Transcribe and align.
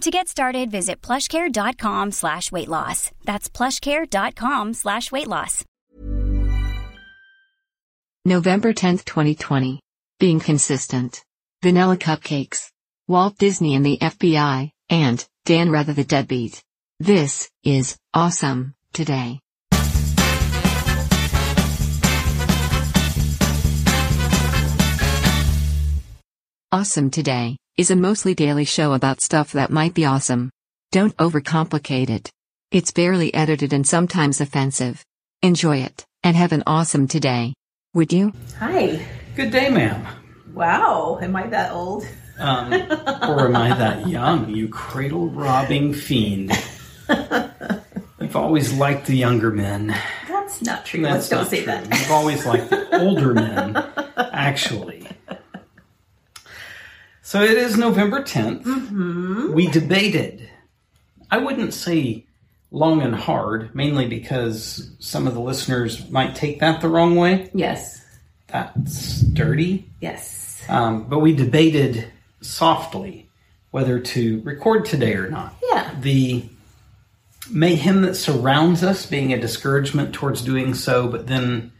To 0.00 0.10
get 0.10 0.28
started, 0.28 0.70
visit 0.70 1.02
plushcare.com 1.02 2.12
slash 2.12 2.50
weight 2.50 2.68
loss. 2.68 3.10
That's 3.24 3.50
plushcare.com 3.50 4.72
slash 4.72 5.12
weight 5.12 5.26
loss. 5.26 5.62
November 8.24 8.72
10, 8.72 8.98
2020. 8.98 9.80
Being 10.18 10.40
consistent. 10.40 11.22
Vanilla 11.62 11.98
cupcakes. 11.98 12.70
Walt 13.08 13.36
Disney 13.36 13.74
and 13.74 13.84
the 13.84 13.98
FBI, 13.98 14.70
and 14.88 15.26
Dan 15.44 15.70
Rather 15.70 15.92
the 15.92 16.04
Deadbeat. 16.04 16.62
This 16.98 17.50
is 17.62 17.98
awesome 18.14 18.74
today. 18.94 19.40
Awesome 26.72 27.10
Today 27.10 27.56
is 27.80 27.90
a 27.90 27.96
mostly 27.96 28.34
daily 28.34 28.66
show 28.66 28.92
about 28.92 29.22
stuff 29.22 29.52
that 29.52 29.70
might 29.70 29.94
be 29.94 30.04
awesome. 30.04 30.50
Don't 30.92 31.16
overcomplicate 31.16 32.10
it. 32.10 32.30
It's 32.70 32.90
barely 32.90 33.32
edited 33.32 33.72
and 33.72 33.86
sometimes 33.86 34.38
offensive. 34.38 35.02
Enjoy 35.40 35.78
it, 35.78 36.04
and 36.22 36.36
have 36.36 36.52
an 36.52 36.62
awesome 36.66 37.08
today. 37.08 37.54
Would 37.94 38.12
you? 38.12 38.34
Hi. 38.58 39.02
Good 39.34 39.50
day, 39.50 39.70
ma'am. 39.70 40.06
Wow. 40.52 41.20
Am 41.22 41.34
I 41.34 41.46
that 41.46 41.72
old? 41.72 42.06
Um, 42.38 42.70
or 42.74 43.46
am 43.48 43.56
I 43.56 43.74
that 43.74 44.06
young, 44.06 44.50
you 44.50 44.68
cradle 44.68 45.30
robbing 45.30 45.94
fiend? 45.94 46.52
You've 48.20 48.36
always 48.36 48.74
liked 48.74 49.06
the 49.06 49.16
younger 49.16 49.50
men. 49.50 49.96
That's 50.28 50.60
not 50.60 50.84
true. 50.84 51.00
That's 51.00 51.14
Let's 51.14 51.28
don't 51.30 51.38
not 51.44 51.48
say 51.50 51.64
true. 51.64 51.72
that. 51.72 51.98
You've 51.98 52.10
always 52.10 52.44
liked 52.44 52.68
the 52.68 53.00
older 53.00 53.32
men, 53.32 53.74
actually. 54.18 55.06
So 57.30 57.42
it 57.42 57.56
is 57.56 57.78
November 57.78 58.24
10th. 58.24 58.64
Mm-hmm. 58.64 59.52
We 59.52 59.68
debated. 59.68 60.50
I 61.30 61.38
wouldn't 61.38 61.72
say 61.72 62.26
long 62.72 63.02
and 63.02 63.14
hard, 63.14 63.72
mainly 63.72 64.08
because 64.08 64.90
some 64.98 65.28
of 65.28 65.34
the 65.34 65.40
listeners 65.40 66.10
might 66.10 66.34
take 66.34 66.58
that 66.58 66.80
the 66.80 66.88
wrong 66.88 67.14
way. 67.14 67.48
Yes. 67.54 68.04
That's 68.48 69.20
dirty. 69.20 69.88
Yes. 70.00 70.60
Um, 70.68 71.04
but 71.04 71.20
we 71.20 71.32
debated 71.32 72.10
softly 72.40 73.28
whether 73.70 74.00
to 74.00 74.40
record 74.40 74.84
today 74.84 75.14
or 75.14 75.30
not. 75.30 75.54
Yeah. 75.62 75.94
The 76.00 76.44
mayhem 77.48 78.02
that 78.02 78.16
surrounds 78.16 78.82
us 78.82 79.06
being 79.06 79.32
a 79.32 79.40
discouragement 79.40 80.12
towards 80.16 80.42
doing 80.42 80.74
so, 80.74 81.06
but 81.06 81.28
then 81.28 81.70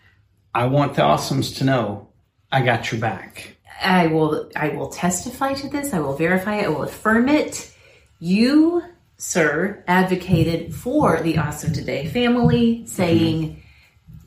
I 0.55 0.67
want 0.67 0.95
the 0.95 1.03
awesomes 1.03 1.59
to 1.59 1.65
know 1.65 2.07
I 2.53 2.63
got 2.63 2.93
your 2.93 3.01
back. 3.01 3.57
I 3.81 4.07
will 4.09 4.51
I 4.55 4.71
will 4.71 4.89
testify 4.89 5.55
to 5.55 5.69
this. 5.69 5.93
I 5.93 6.01
will 6.01 6.17
verify 6.17 6.57
it. 6.57 6.67
I 6.67 6.69
will 6.69 6.83
affirm 6.83 7.29
it. 7.29 7.75
You, 8.19 8.83
sir, 9.17 9.83
advocated 9.87 10.75
for 10.75 11.21
the 11.21 11.39
Awesome 11.39 11.73
Today 11.73 12.07
family, 12.07 12.87
saying 12.87 13.63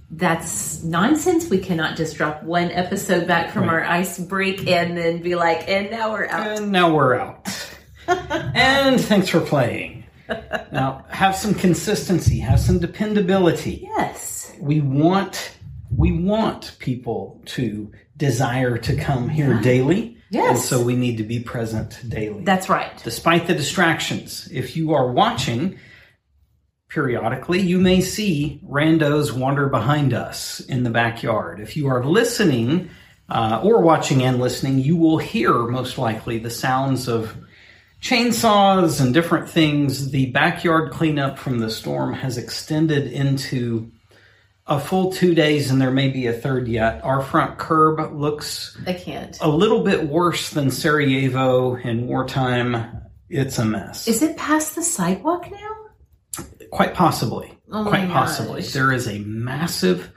that's 0.10 0.84
nonsense. 0.84 1.50
We 1.50 1.60
cannot 1.60 1.98
just 1.98 2.18
drop 2.18 2.44
one 2.44 2.72
episode 2.72 3.28
back 3.28 3.52
from 3.52 3.70
our 3.70 3.84
ice 3.84 4.20
break 4.20 4.68
and 4.68 4.98
then 4.98 5.22
be 5.22 5.36
like, 5.36 5.68
and 5.68 5.92
now 5.92 6.12
we're 6.12 6.28
out. 6.28 6.60
And 6.60 6.72
now 6.72 6.94
we're 6.94 7.16
out. 7.16 7.48
and 8.08 9.00
thanks 9.00 9.30
for 9.30 9.40
playing. 9.40 10.04
Now, 10.72 11.06
have 11.10 11.36
some 11.36 11.54
consistency, 11.54 12.40
have 12.40 12.60
some 12.60 12.80
dependability. 12.80 13.88
yes. 13.96 14.54
We 14.60 14.82
want 14.82 15.58
we 15.96 16.12
want 16.12 16.76
people 16.80 17.42
to 17.46 17.92
desire 18.18 18.78
to 18.78 18.96
come 18.96 19.30
here 19.30 19.60
daily. 19.62 20.18
Yes. 20.30 20.50
And 20.50 20.60
so 20.60 20.84
we 20.84 20.96
need 20.96 21.18
to 21.18 21.24
be 21.24 21.40
present 21.40 22.02
daily. 22.08 22.44
That's 22.44 22.70
right. 22.70 22.92
despite 23.04 23.48
the 23.48 23.54
distractions. 23.54 24.50
If 24.52 24.76
you 24.76 24.94
are 24.94 25.12
watching 25.12 25.78
periodically, 26.90 27.62
you 27.62 27.80
may 27.80 28.02
see 28.02 28.60
randos 28.68 29.32
wander 29.32 29.68
behind 29.68 30.14
us 30.14 30.60
in 30.62 30.84
the 30.84 30.90
backyard. 30.90 31.60
If 31.60 31.78
you 31.78 31.88
are 31.88 32.04
listening 32.04 32.90
uh, 33.30 33.62
or 33.64 33.82
watching 33.82 34.24
and 34.24 34.40
listening, 34.40 34.80
you 34.80 34.98
will 34.98 35.18
hear 35.18 35.54
most 35.54 35.98
likely 35.98 36.40
the 36.40 36.50
sounds 36.50 37.08
of 37.08 37.36
chainsaws 38.02 39.02
and 39.02 39.14
different 39.14 39.50
things. 39.50 40.12
The 40.12 40.28
backyard 40.32 40.92
cleanup 40.92 41.40
from 41.40 41.60
the 41.60 41.70
storm 41.70 42.14
has 42.14 42.38
extended 42.38 43.12
into 43.12 43.92
a 44.68 44.80
full 44.80 45.12
two 45.12 45.36
days, 45.36 45.72
and 45.72 45.82
there 45.82 45.92
may 45.92 46.10
be 46.10 46.28
a 46.28 46.34
third 46.34 46.68
yet. 46.68 47.04
Our 47.04 47.22
front 47.22 47.58
curb 47.58 48.14
looks 48.14 48.78
I 48.88 48.94
can't. 48.94 49.38
a 49.42 49.50
little 49.50 49.84
bit 49.84 50.08
worse 50.08 50.50
than 50.52 50.72
Sarajevo 50.72 51.76
in 51.76 52.08
wartime. 52.08 53.02
It's 53.30 53.58
a 53.58 53.66
mess. 53.66 54.08
Is 54.08 54.22
it 54.22 54.38
past 54.38 54.76
the 54.76 54.84
sidewalk 54.84 55.50
now? 55.52 56.44
Quite 56.72 56.94
possibly. 56.94 57.52
Oh 57.72 57.86
Quite 57.86 58.10
possibly. 58.10 58.62
There 58.62 58.92
is 58.92 59.08
a 59.08 59.20
massive 59.20 60.12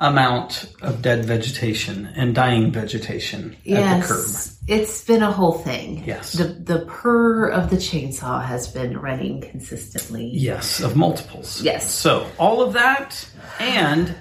amount 0.00 0.72
of 0.80 1.02
dead 1.02 1.26
vegetation 1.26 2.06
and 2.16 2.34
dying 2.34 2.72
vegetation 2.72 3.54
at 3.70 4.00
the 4.00 4.06
curb. 4.06 4.24
Yes, 4.26 4.58
it's 4.66 5.04
been 5.04 5.22
a 5.22 5.30
whole 5.30 5.58
thing. 5.58 6.02
Yes. 6.04 6.32
the 6.32 6.44
the 6.44 6.86
purr 6.86 7.48
of 7.48 7.70
the 7.70 7.76
chainsaw 7.76 8.42
has 8.44 8.66
been 8.66 8.98
running 8.98 9.42
consistently. 9.42 10.30
Yes, 10.32 10.80
of 10.80 10.96
multiples. 10.96 11.60
Yes. 11.62 11.92
So, 11.92 12.26
all 12.38 12.62
of 12.62 12.72
that 12.72 13.28
and 13.58 14.14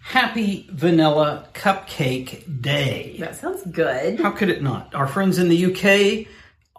happy 0.00 0.68
vanilla 0.70 1.48
cupcake 1.54 2.62
day. 2.62 3.16
That 3.18 3.34
sounds 3.34 3.64
good. 3.64 4.20
How 4.20 4.30
could 4.30 4.48
it 4.48 4.62
not? 4.62 4.94
Our 4.94 5.08
friends 5.08 5.38
in 5.38 5.48
the 5.48 5.66
UK 5.66 6.28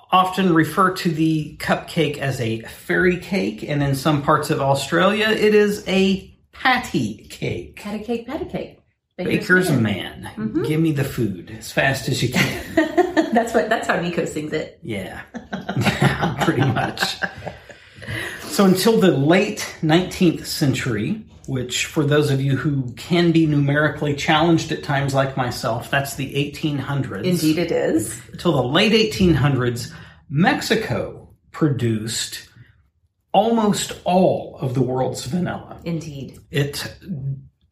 often 0.09 0.53
refer 0.53 0.93
to 0.93 1.09
the 1.09 1.55
cupcake 1.57 2.17
as 2.17 2.39
a 2.39 2.61
fairy 2.61 3.17
cake, 3.17 3.63
and 3.63 3.83
in 3.83 3.95
some 3.95 4.21
parts 4.21 4.49
of 4.49 4.61
Australia, 4.61 5.27
it 5.27 5.53
is 5.53 5.85
a 5.87 6.30
patty 6.61 7.25
cake. 7.29 7.77
Patty 7.77 8.03
cake, 8.03 8.27
patty 8.27 8.45
cake. 8.45 8.77
Baker's 9.17 9.69
man. 9.69 9.81
man, 9.81 10.31
mm-hmm. 10.35 10.63
give 10.63 10.79
me 10.79 10.91
the 10.91 11.03
food 11.03 11.55
as 11.57 11.71
fast 11.71 12.09
as 12.09 12.23
you 12.23 12.29
can. 12.29 12.75
That's 13.33 13.53
what. 13.53 13.69
That's 13.69 13.87
how 13.87 13.99
Nico 13.99 14.25
sings 14.25 14.51
it. 14.53 14.79
yeah, 14.81 15.21
pretty 16.41 16.61
much. 16.61 17.17
So 18.43 18.65
until 18.65 18.99
the 18.99 19.11
late 19.11 19.59
19th 19.81 20.45
century, 20.45 21.23
which 21.45 21.85
for 21.85 22.03
those 22.03 22.31
of 22.31 22.41
you 22.41 22.57
who 22.57 22.91
can 22.93 23.31
be 23.31 23.45
numerically 23.45 24.15
challenged 24.15 24.71
at 24.71 24.83
times 24.83 25.13
like 25.13 25.37
myself, 25.37 25.91
that's 25.91 26.15
the 26.15 26.33
1800s. 26.33 27.23
Indeed, 27.23 27.59
it 27.59 27.71
is. 27.71 28.19
Until 28.31 28.53
the 28.53 28.63
late 28.63 28.93
1800s, 28.93 29.93
Mexico 30.29 31.29
produced 31.51 32.49
almost 33.33 33.93
all 34.03 34.57
of 34.61 34.73
the 34.73 34.81
world's 34.81 35.25
vanilla. 35.25 35.77
Indeed. 35.83 36.39
It 36.51 36.93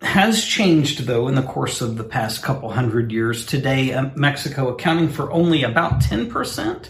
has 0.01 0.43
changed, 0.45 1.01
though, 1.05 1.27
in 1.27 1.35
the 1.35 1.41
course 1.43 1.81
of 1.81 1.97
the 1.97 2.03
past 2.03 2.41
couple 2.43 2.69
hundred 2.71 3.11
years. 3.11 3.45
Today, 3.45 3.93
uh, 3.93 4.09
Mexico 4.15 4.69
accounting 4.69 5.09
for 5.09 5.31
only 5.31 5.63
about 5.63 5.99
10%, 6.01 6.89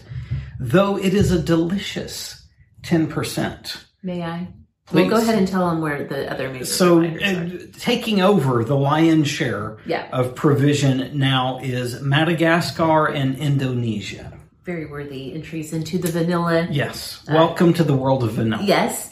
though 0.60 0.96
it 0.96 1.14
is 1.14 1.32
a 1.32 1.40
delicious 1.42 2.46
10%. 2.82 3.84
May 4.02 4.22
I? 4.22 4.48
Well, 4.92 5.08
go 5.08 5.16
ahead 5.18 5.36
and 5.38 5.46
tell 5.46 5.70
them 5.70 5.80
where 5.80 6.04
the 6.04 6.28
other 6.32 6.50
major 6.50 6.64
So, 6.64 7.00
are. 7.00 7.04
uh, 7.06 7.48
taking 7.78 8.20
over 8.20 8.64
the 8.64 8.74
lion's 8.76 9.28
share 9.28 9.76
Yeah. 9.86 10.06
of 10.12 10.34
provision 10.34 11.16
now 11.16 11.60
is 11.62 12.00
Madagascar 12.02 13.06
and 13.06 13.36
Indonesia. 13.38 14.32
Very 14.64 14.86
worthy 14.86 15.32
entries 15.34 15.72
into 15.72 15.98
the 15.98 16.08
vanilla. 16.10 16.68
Yes. 16.70 17.24
Welcome 17.28 17.72
to 17.74 17.84
the 17.84 17.94
world 17.94 18.22
of 18.24 18.32
vanilla. 18.32 18.62
Yes, 18.64 19.10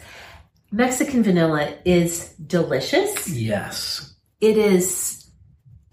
Mexican 0.71 1.23
vanilla 1.23 1.75
is 1.85 2.35
delicious. 2.35 3.29
Yes. 3.29 4.15
It 4.41 4.57
is 4.59 5.25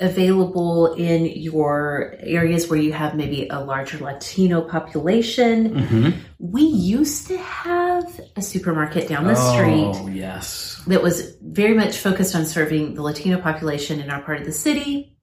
available 0.01 0.93
in 0.95 1.25
your 1.25 2.15
areas 2.19 2.69
where 2.69 2.77
you 2.79 2.91
have 2.91 3.15
maybe 3.15 3.47
a 3.49 3.61
larger 3.63 3.97
Latino 3.97 4.61
population. 4.61 5.69
Mm-hmm. 5.73 6.19
We 6.39 6.63
used 6.63 7.27
to 7.27 7.37
have 7.37 8.19
a 8.35 8.41
supermarket 8.41 9.07
down 9.07 9.23
the 9.23 9.35
street 9.35 9.93
Oh, 9.95 10.09
yes. 10.09 10.83
that 10.87 11.01
was 11.01 11.37
very 11.41 11.73
much 11.73 11.97
focused 11.97 12.35
on 12.35 12.45
serving 12.45 12.95
the 12.95 13.01
Latino 13.03 13.39
population 13.39 14.01
in 14.01 14.09
our 14.09 14.21
part 14.21 14.41
of 14.41 14.45
the 14.45 14.51
city. 14.51 15.14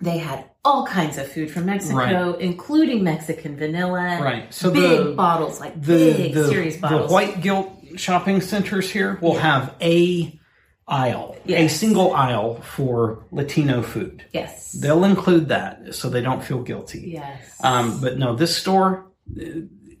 They 0.00 0.18
had 0.18 0.44
all 0.64 0.86
kinds 0.86 1.16
of 1.16 1.26
food 1.30 1.50
from 1.50 1.66
Mexico, 1.66 2.34
including 2.34 3.02
Mexican 3.02 3.56
vanilla. 3.56 4.18
Right. 4.20 4.52
So 4.52 4.70
big 4.70 4.82
the- 5.06 5.12
bottles, 5.12 5.58
like 5.60 5.80
The, 5.80 6.12
big, 6.12 6.34
the, 6.34 6.48
serious 6.48 6.74
the 6.76 6.80
bottles. 6.82 7.10
white 7.10 7.40
gilt 7.40 7.70
shopping 7.96 8.40
centers 8.42 8.90
here 8.90 9.18
will 9.22 9.36
have 9.38 9.74
a 9.80 10.38
aisle, 10.86 11.36
a 11.46 11.68
single 11.68 12.14
aisle 12.14 12.60
for 12.60 13.24
Latino 13.32 13.80
food. 13.82 14.24
Yes. 14.32 14.72
They'll 14.72 15.04
include 15.04 15.48
that 15.48 15.94
so 15.94 16.10
they 16.10 16.20
don't 16.20 16.44
feel 16.44 16.60
guilty. 16.62 17.12
yes. 17.14 17.58
Um, 17.64 17.98
but 18.00 18.18
no, 18.18 18.36
this 18.36 18.54
store, 18.56 19.06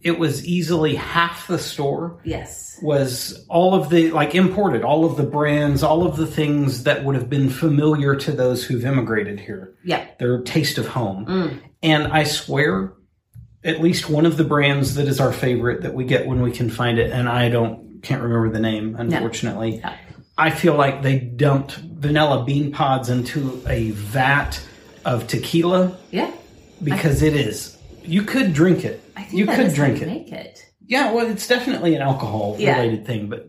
it 0.02 0.18
was 0.18 0.44
easily 0.46 0.94
half 0.94 1.46
the 1.48 1.58
store 1.58 2.20
yes. 2.24 2.78
was 2.82 3.44
all 3.48 3.74
of 3.74 3.88
the 3.90 4.10
like 4.10 4.34
imported, 4.34 4.84
all 4.84 5.04
of 5.04 5.16
the 5.16 5.24
brands, 5.24 5.82
all 5.82 6.06
of 6.06 6.16
the 6.16 6.26
things 6.26 6.84
that 6.84 7.04
would 7.04 7.14
have 7.14 7.28
been 7.28 7.50
familiar 7.50 8.14
to 8.14 8.32
those 8.32 8.64
who've 8.64 8.84
immigrated 8.84 9.40
here. 9.40 9.74
Yeah. 9.84 10.06
Their 10.18 10.42
taste 10.42 10.78
of 10.78 10.86
home. 10.86 11.26
Mm. 11.26 11.60
And 11.82 12.06
I 12.08 12.24
swear, 12.24 12.92
at 13.64 13.80
least 13.80 14.08
one 14.08 14.26
of 14.26 14.36
the 14.36 14.44
brands 14.44 14.94
that 14.94 15.08
is 15.08 15.18
our 15.18 15.32
favorite 15.32 15.82
that 15.82 15.94
we 15.94 16.04
get 16.04 16.26
when 16.26 16.40
we 16.40 16.52
can 16.52 16.70
find 16.70 16.98
it, 16.98 17.10
and 17.10 17.28
I 17.28 17.48
don't 17.48 18.00
can't 18.02 18.22
remember 18.22 18.50
the 18.50 18.60
name, 18.60 18.94
unfortunately. 18.96 19.80
No. 19.82 19.92
I 20.38 20.50
feel 20.50 20.74
like 20.74 21.02
they 21.02 21.18
dumped 21.18 21.76
vanilla 21.76 22.44
bean 22.44 22.70
pods 22.70 23.08
into 23.08 23.62
a 23.66 23.90
vat 23.92 24.62
of 25.04 25.26
tequila 25.26 25.96
Yeah. 26.10 26.30
because 26.82 27.22
it 27.22 27.34
is. 27.34 27.76
You 28.04 28.22
could 28.22 28.52
drink 28.52 28.84
it. 28.84 29.02
I 29.16 29.22
think 29.22 29.34
you 29.34 29.46
could 29.46 29.72
drink 29.74 29.96
you 30.00 30.06
it. 30.06 30.08
Make 30.08 30.32
it. 30.32 30.64
Yeah, 30.86 31.12
well, 31.12 31.26
it's 31.26 31.48
definitely 31.48 31.94
an 31.94 32.02
alcohol 32.02 32.56
Yeah. 32.58 32.76
related 32.76 33.06
thing, 33.06 33.28
but 33.28 33.48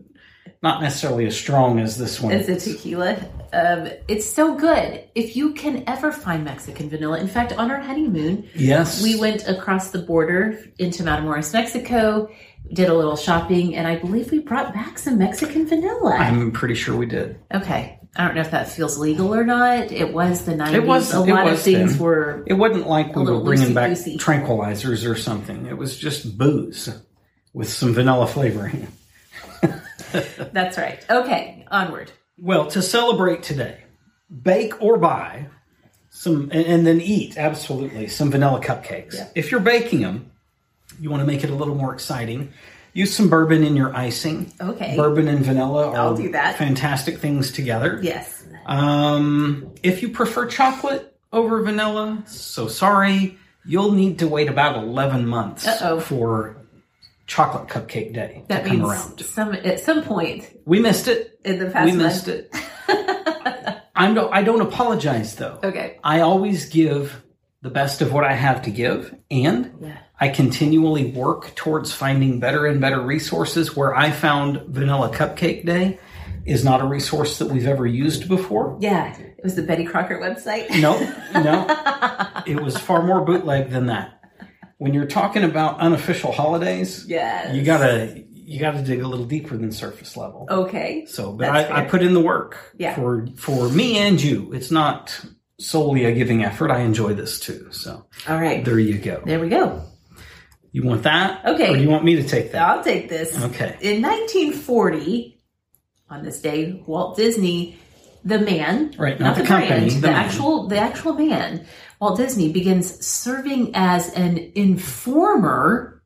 not 0.62 0.82
necessarily 0.82 1.24
as 1.26 1.36
strong 1.36 1.78
as 1.78 1.96
this 1.96 2.20
one. 2.20 2.32
It's 2.32 2.48
a 2.48 2.56
tequila. 2.58 3.16
Um, 3.52 3.88
it's 4.08 4.26
so 4.28 4.56
good. 4.56 5.04
If 5.14 5.36
you 5.36 5.52
can 5.54 5.84
ever 5.86 6.10
find 6.10 6.44
Mexican 6.44 6.90
vanilla, 6.90 7.18
in 7.20 7.28
fact, 7.28 7.52
on 7.56 7.70
our 7.70 7.78
honeymoon, 7.80 8.48
yes, 8.54 9.00
we 9.02 9.14
went 9.20 9.46
across 9.46 9.90
the 9.92 10.00
border 10.00 10.58
into 10.78 11.04
Matamoros, 11.04 11.52
Mexico, 11.52 12.28
did 12.72 12.88
a 12.88 12.94
little 12.94 13.16
shopping, 13.16 13.76
and 13.76 13.86
I 13.86 13.96
believe 13.96 14.32
we 14.32 14.40
brought 14.40 14.74
back 14.74 14.98
some 14.98 15.16
Mexican 15.18 15.66
vanilla. 15.66 16.16
I'm 16.18 16.50
pretty 16.50 16.74
sure 16.74 16.96
we 16.96 17.06
did. 17.06 17.38
okay. 17.54 17.97
I 18.18 18.26
don't 18.26 18.34
know 18.34 18.40
if 18.40 18.50
that 18.50 18.68
feels 18.68 18.98
legal 18.98 19.32
or 19.32 19.44
not. 19.44 19.92
It 19.92 20.12
was 20.12 20.44
the 20.44 20.52
90s. 20.54 20.74
It 20.74 20.84
was- 20.84 21.14
a 21.14 21.20
lot 21.20 21.46
of 21.46 21.52
was 21.52 21.62
things 21.62 21.92
then. 21.92 22.00
were. 22.02 22.42
It 22.46 22.54
wasn't 22.54 22.88
like 22.88 23.14
we 23.14 23.22
were 23.24 23.40
bringing 23.40 23.74
back 23.74 23.92
tranquilizers 23.92 25.08
or 25.08 25.14
something. 25.14 25.66
It 25.66 25.78
was 25.78 25.96
just 25.96 26.36
booze 26.36 26.90
with 27.52 27.68
some 27.68 27.94
vanilla 27.94 28.26
flavoring. 28.26 28.88
That's 30.52 30.76
right. 30.78 31.04
Okay, 31.08 31.64
onward. 31.70 32.10
Well, 32.40 32.66
to 32.68 32.82
celebrate 32.82 33.42
today, 33.44 33.84
bake 34.42 34.82
or 34.82 34.96
buy 34.98 35.46
some, 36.10 36.50
and, 36.52 36.66
and 36.66 36.86
then 36.86 37.00
eat 37.00 37.36
absolutely 37.36 38.08
some 38.08 38.30
vanilla 38.32 38.60
cupcakes. 38.60 39.16
If 39.36 39.50
you're 39.52 39.60
baking 39.60 40.00
them, 40.00 40.32
you 41.00 41.10
want 41.10 41.20
to 41.20 41.26
make 41.26 41.44
it 41.44 41.50
a 41.50 41.54
little 41.54 41.74
more 41.76 41.92
exciting. 41.94 42.52
Use 42.98 43.14
some 43.14 43.28
bourbon 43.28 43.62
in 43.62 43.76
your 43.76 43.94
icing. 43.94 44.52
Okay. 44.60 44.96
Bourbon 44.96 45.28
and 45.28 45.38
vanilla 45.44 45.90
are 45.90 45.96
I'll 45.96 46.16
do 46.16 46.32
that. 46.32 46.56
fantastic 46.58 47.18
things 47.18 47.52
together. 47.52 48.00
Yes. 48.02 48.44
Um, 48.66 49.72
if 49.84 50.02
you 50.02 50.08
prefer 50.08 50.46
chocolate 50.46 51.16
over 51.32 51.62
vanilla, 51.62 52.24
so 52.26 52.66
sorry, 52.66 53.38
you'll 53.64 53.92
need 53.92 54.18
to 54.18 54.26
wait 54.26 54.48
about 54.48 54.76
11 54.82 55.26
months 55.28 55.64
Uh-oh. 55.64 56.00
for 56.00 56.56
chocolate 57.28 57.68
cupcake 57.68 58.12
day 58.14 58.42
That 58.48 58.64
to 58.64 58.68
come 58.68 58.78
means 58.80 58.90
around. 58.90 59.20
some 59.20 59.52
at 59.54 59.78
some 59.78 60.02
point 60.02 60.44
We 60.64 60.80
missed 60.80 61.06
it. 61.06 61.38
in 61.44 61.60
the 61.60 61.70
past 61.70 61.84
We 61.84 61.92
month. 61.96 62.02
missed 62.02 62.26
it. 62.28 62.52
I'm 63.94 64.14
no, 64.14 64.28
I 64.30 64.42
don't 64.42 64.60
apologize 64.60 65.36
though. 65.36 65.60
Okay. 65.62 65.98
I 66.02 66.20
always 66.20 66.68
give 66.68 67.22
the 67.62 67.70
best 67.70 68.00
of 68.02 68.12
what 68.12 68.24
I 68.24 68.34
have 68.34 68.62
to 68.62 68.70
give, 68.70 69.14
and 69.30 69.72
Yeah. 69.80 69.98
I 70.20 70.28
continually 70.28 71.10
work 71.12 71.54
towards 71.54 71.92
finding 71.92 72.40
better 72.40 72.66
and 72.66 72.80
better 72.80 73.00
resources. 73.00 73.76
Where 73.76 73.94
I 73.94 74.10
found 74.10 74.62
Vanilla 74.68 75.10
Cupcake 75.10 75.64
Day 75.64 75.98
is 76.44 76.64
not 76.64 76.80
a 76.80 76.84
resource 76.86 77.38
that 77.38 77.48
we've 77.48 77.66
ever 77.66 77.86
used 77.86 78.28
before. 78.28 78.76
Yeah. 78.80 79.16
It 79.16 79.44
was 79.44 79.54
the 79.54 79.62
Betty 79.62 79.84
Crocker 79.84 80.18
website. 80.18 80.70
No, 80.80 80.98
no. 81.34 82.42
it 82.46 82.60
was 82.62 82.76
far 82.76 83.02
more 83.04 83.24
bootleg 83.24 83.70
than 83.70 83.86
that. 83.86 84.20
When 84.78 84.94
you're 84.94 85.06
talking 85.06 85.42
about 85.44 85.80
unofficial 85.80 86.32
holidays, 86.32 87.04
Yes. 87.08 87.54
you 87.54 87.62
gotta 87.62 88.24
you 88.32 88.58
gotta 88.60 88.80
dig 88.82 89.02
a 89.02 89.06
little 89.06 89.26
deeper 89.26 89.56
than 89.56 89.70
surface 89.72 90.16
level. 90.16 90.46
Okay. 90.48 91.04
So, 91.06 91.32
but 91.32 91.48
I, 91.50 91.82
I 91.82 91.84
put 91.84 92.02
in 92.02 92.14
the 92.14 92.20
work 92.20 92.56
Yeah. 92.78 92.94
for 92.94 93.26
for 93.36 93.68
me 93.68 93.98
and 93.98 94.20
you. 94.22 94.52
It's 94.52 94.70
not 94.70 95.20
solely 95.58 96.04
a 96.04 96.12
giving 96.12 96.44
effort. 96.44 96.70
I 96.70 96.80
enjoy 96.80 97.14
this 97.14 97.40
too. 97.40 97.68
So 97.72 98.06
All 98.28 98.40
right. 98.40 98.64
there 98.64 98.78
you 98.78 98.98
go. 98.98 99.22
There 99.24 99.40
we 99.40 99.48
go. 99.48 99.84
You 100.72 100.82
want 100.84 101.02
that? 101.04 101.44
Okay. 101.44 101.72
Or 101.72 101.76
do 101.76 101.82
you 101.82 101.88
want 101.88 102.04
me 102.04 102.16
to 102.16 102.22
take 102.22 102.52
that? 102.52 102.62
I'll 102.62 102.84
take 102.84 103.08
this. 103.08 103.34
Okay. 103.36 103.76
In 103.80 104.02
1940, 104.02 105.40
on 106.10 106.22
this 106.22 106.40
day, 106.40 106.82
Walt 106.86 107.16
Disney, 107.16 107.78
the 108.24 108.38
man, 108.38 108.94
Right, 108.98 109.18
not 109.18 109.36
the 109.36 109.44
company, 109.44 109.88
brand, 109.88 109.90
the 109.90 110.00
the, 110.00 110.10
actual, 110.10 110.68
the 110.68 110.78
actual 110.78 111.14
man, 111.14 111.66
Walt 112.00 112.18
Disney 112.18 112.52
begins 112.52 113.04
serving 113.04 113.72
as 113.74 114.12
an 114.12 114.52
informer 114.54 116.02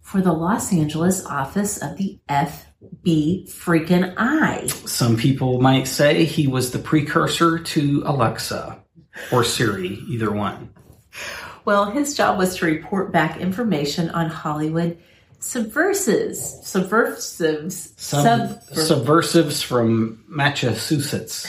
for 0.00 0.20
the 0.20 0.32
Los 0.32 0.72
Angeles 0.72 1.24
office 1.24 1.78
of 1.78 1.96
the 1.96 2.20
FBI 2.28 3.48
freaking 3.48 4.14
I. 4.16 4.66
Some 4.66 5.16
people 5.16 5.60
might 5.60 5.86
say 5.86 6.24
he 6.24 6.46
was 6.48 6.72
the 6.72 6.78
precursor 6.80 7.58
to 7.58 8.02
Alexa 8.04 8.82
or 9.32 9.44
Siri, 9.44 9.98
either 10.08 10.30
one. 10.30 10.72
Well, 11.64 11.90
his 11.90 12.14
job 12.16 12.38
was 12.38 12.56
to 12.56 12.66
report 12.66 13.12
back 13.12 13.38
information 13.38 14.10
on 14.10 14.30
Hollywood 14.30 14.98
subversives, 15.40 16.66
subversives, 16.66 17.92
Sub- 17.96 18.60
sub, 18.62 18.62
subversives 18.76 19.62
from 19.62 20.22
Massachusetts. 20.28 21.46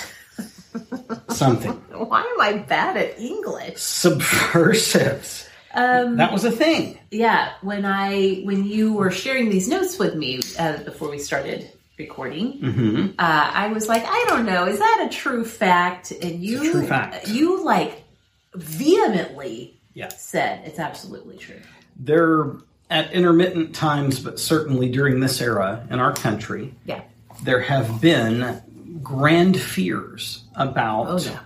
Something. 1.30 1.72
Why 1.94 2.22
am 2.22 2.42
I 2.42 2.60
bad 2.60 2.98
at 2.98 3.20
English? 3.20 3.78
Subversives. 3.78 5.48
Um, 5.74 6.18
That 6.18 6.32
was 6.34 6.44
a 6.46 6.52
thing. 6.52 7.00
yeah, 7.12 7.54
when 7.62 7.86
I 7.86 8.42
when 8.44 8.66
you 8.66 8.94
were 8.94 9.12
sharing 9.12 9.50
these 9.50 9.68
notes 9.70 9.98
with 10.00 10.16
me 10.16 10.42
uh, 10.60 10.78
before 10.84 11.10
we 11.10 11.20
started 11.20 11.70
recording, 12.12 12.54
hmm 12.60 13.06
uh, 13.20 13.52
I 13.54 13.68
was 13.68 13.88
like, 13.88 14.04
I 14.06 14.26
don't 14.30 14.46
know, 14.46 14.66
is 14.68 14.80
that 14.80 15.08
a 15.10 15.14
true 15.14 15.46
fact? 15.46 16.12
And 16.12 16.44
you, 16.44 16.72
true 16.72 16.86
fact. 16.88 17.28
you 17.28 17.64
like 17.64 18.04
vehemently 18.56 19.80
Yeah. 19.94 20.10
said 20.10 20.62
it's 20.66 20.80
absolutely 20.80 21.38
true. 21.38 21.60
There, 21.98 22.54
at 22.90 23.12
intermittent 23.14 23.74
times, 23.76 24.20
but 24.20 24.40
certainly 24.40 24.90
during 24.90 25.20
this 25.20 25.40
era 25.42 25.86
in 25.90 26.00
our 26.00 26.14
country, 26.14 26.74
Yeah. 26.86 27.02
there 27.44 27.62
have 27.62 28.02
been 28.02 28.62
grand 29.04 29.60
fears 29.60 30.44
about 30.56 31.08
Oh 31.08 31.18
yeah. 31.20 31.40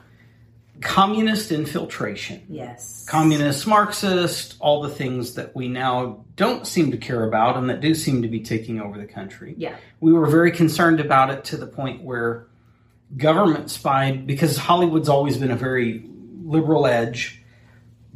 Communist 0.81 1.51
infiltration. 1.51 2.41
Yes. 2.49 3.05
Communist, 3.07 3.65
Marxist, 3.67 4.55
all 4.59 4.81
the 4.81 4.89
things 4.89 5.35
that 5.35 5.55
we 5.55 5.67
now 5.67 6.25
don't 6.35 6.67
seem 6.67 6.91
to 6.91 6.97
care 6.97 7.23
about 7.23 7.57
and 7.57 7.69
that 7.69 7.81
do 7.81 7.93
seem 7.95 8.21
to 8.21 8.27
be 8.27 8.41
taking 8.41 8.79
over 8.81 8.97
the 8.97 9.05
country. 9.05 9.55
Yeah. 9.57 9.75
We 9.99 10.13
were 10.13 10.27
very 10.27 10.51
concerned 10.51 10.99
about 10.99 11.29
it 11.31 11.45
to 11.45 11.57
the 11.57 11.67
point 11.67 12.03
where 12.03 12.47
government 13.17 13.69
spied, 13.71 14.27
because 14.27 14.57
Hollywood's 14.57 15.09
always 15.09 15.37
been 15.37 15.51
a 15.51 15.55
very 15.55 16.09
liberal 16.43 16.85
edge. 16.85 17.41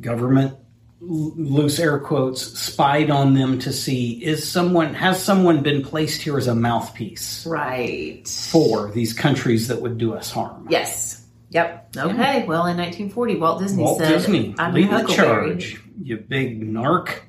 Government 0.01 0.55
loose 1.01 1.79
air 1.79 1.97
quotes, 1.97 2.59
spied 2.59 3.09
on 3.09 3.33
them 3.33 3.57
to 3.59 3.71
see 3.71 4.21
is 4.23 4.45
someone 4.45 4.93
has 4.93 5.23
someone 5.23 5.63
been 5.63 5.81
placed 5.81 6.21
here 6.21 6.37
as 6.37 6.47
a 6.47 6.55
mouthpiece 6.55 7.45
Right. 7.45 8.27
for 8.27 8.91
these 8.91 9.13
countries 9.13 9.69
that 9.69 9.81
would 9.81 9.97
do 9.97 10.13
us 10.13 10.29
harm. 10.29 10.67
Yes. 10.69 11.18
Yep. 11.51 11.95
Okay. 11.97 12.45
Well, 12.45 12.67
in 12.67 12.77
1940, 12.77 13.35
Walt 13.37 13.59
Disney 13.59 13.83
Walt 13.83 13.97
said, 13.99 14.09
Disney, 14.09 14.53
"I'm 14.59 14.73
lead 14.73 14.91
the 14.91 15.03
charge, 15.07 15.81
you 16.01 16.17
big 16.17 16.61
narc, 16.61 17.21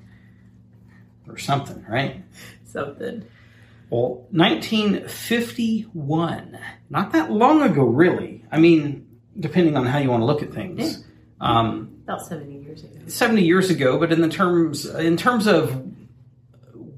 or 1.27 1.39
something, 1.39 1.83
right? 1.89 2.23
Something. 2.67 3.25
Well, 3.89 4.27
1951, 4.31 6.59
not 6.91 7.12
that 7.12 7.33
long 7.33 7.62
ago, 7.62 7.85
really. 7.85 8.45
I 8.53 8.59
mean, 8.59 9.07
depending 9.39 9.77
on 9.77 9.87
how 9.87 9.99
you 9.99 10.11
want 10.11 10.21
to 10.21 10.27
look 10.27 10.43
at 10.43 10.53
things. 10.53 11.05
Um, 11.41 11.91
About 12.05 12.27
70 12.27 12.62
years 12.62 12.85
ago. 12.85 13.00
70 13.07 13.43
years 13.43 13.71
ago, 13.71 13.99
but 13.99 14.12
in 14.12 14.21
the 14.21 14.29
terms 14.29 14.85
in 14.87 15.17
terms 15.17 15.47
of 15.47 15.89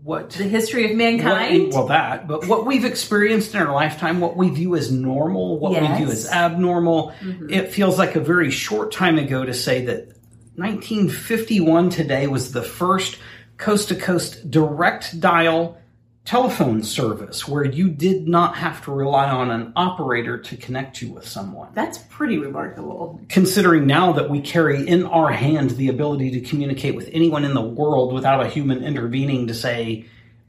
what 0.04 0.30
The 0.30 0.44
history 0.44 0.84
of 0.84 0.90
what- 0.90 0.96
mankind. 0.98 1.72
well, 1.72 1.86
that, 1.86 2.26
but 2.26 2.46
what 2.48 2.66
we've 2.66 2.84
experienced 2.84 3.54
in 3.54 3.62
our 3.62 3.72
lifetime, 3.72 4.20
what 4.20 4.36
we 4.36 4.50
view 4.50 4.74
as 4.76 4.90
normal, 4.90 5.58
what 5.60 5.80
we 5.80 5.86
view 5.96 6.08
as 6.10 6.28
abnormal, 6.28 7.12
Mm-hmm. 7.22 7.50
it 7.50 7.72
feels 7.72 7.98
like 7.98 8.16
a 8.16 8.20
very 8.20 8.50
short 8.50 8.90
time 8.92 9.18
ago 9.18 9.44
to 9.44 9.54
say 9.54 9.84
that 9.86 10.08
1951 10.56 11.90
today 11.90 12.26
was 12.26 12.52
the 12.52 12.62
first 12.62 13.16
coast 13.58 13.88
to 13.88 13.94
coast 13.94 14.50
direct 14.50 15.20
dial 15.20 15.78
telephone 16.24 16.82
service 16.84 17.48
where 17.48 17.64
you 17.64 17.88
did 17.90 18.28
not 18.28 18.56
have 18.56 18.84
to 18.84 18.92
rely 18.92 19.28
on 19.28 19.50
an 19.50 19.72
operator 19.74 20.38
to 20.38 20.56
connect 20.56 21.02
you 21.02 21.10
with 21.12 21.26
someone 21.26 21.68
That's 21.74 21.98
pretty 21.98 22.38
remarkable. 22.38 23.20
considering 23.28 23.86
now 23.88 24.12
that 24.12 24.30
we 24.30 24.40
carry 24.40 24.86
in 24.86 25.04
our 25.04 25.32
hand 25.32 25.70
the 25.70 25.88
ability 25.88 26.30
to 26.32 26.40
communicate 26.40 26.94
with 26.94 27.08
anyone 27.12 27.44
in 27.44 27.54
the 27.54 27.60
world 27.62 28.12
without 28.12 28.40
a 28.44 28.48
human 28.48 28.84
intervening 28.84 29.48
to 29.48 29.54
say, 29.54 30.06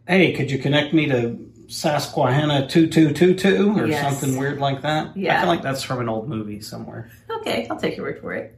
hey, 0.08 0.34
could 0.34 0.51
you 0.51 0.60
connect 0.60 0.94
me 0.94 1.08
to 1.08 1.39
Susquehanna 1.68 2.68
2222 2.68 3.72
or 3.80 3.88
Yes. 3.88 4.20
something 4.20 4.38
weird 4.39 4.60
like 4.60 4.84
that? 4.84 5.18
Yeah. 5.18 5.38
I 5.38 5.39
feel 5.39 5.48
like 5.50 5.63
that's 5.63 5.82
from 5.82 6.01
an 6.01 6.08
old 6.10 6.30
movie 6.30 6.62
somewhere. 6.62 7.10
Okay, 7.39 7.65
I'll 7.72 7.80
take 7.80 7.98
your 7.98 8.06
word 8.06 8.20
for 8.22 8.34
it. 8.34 8.56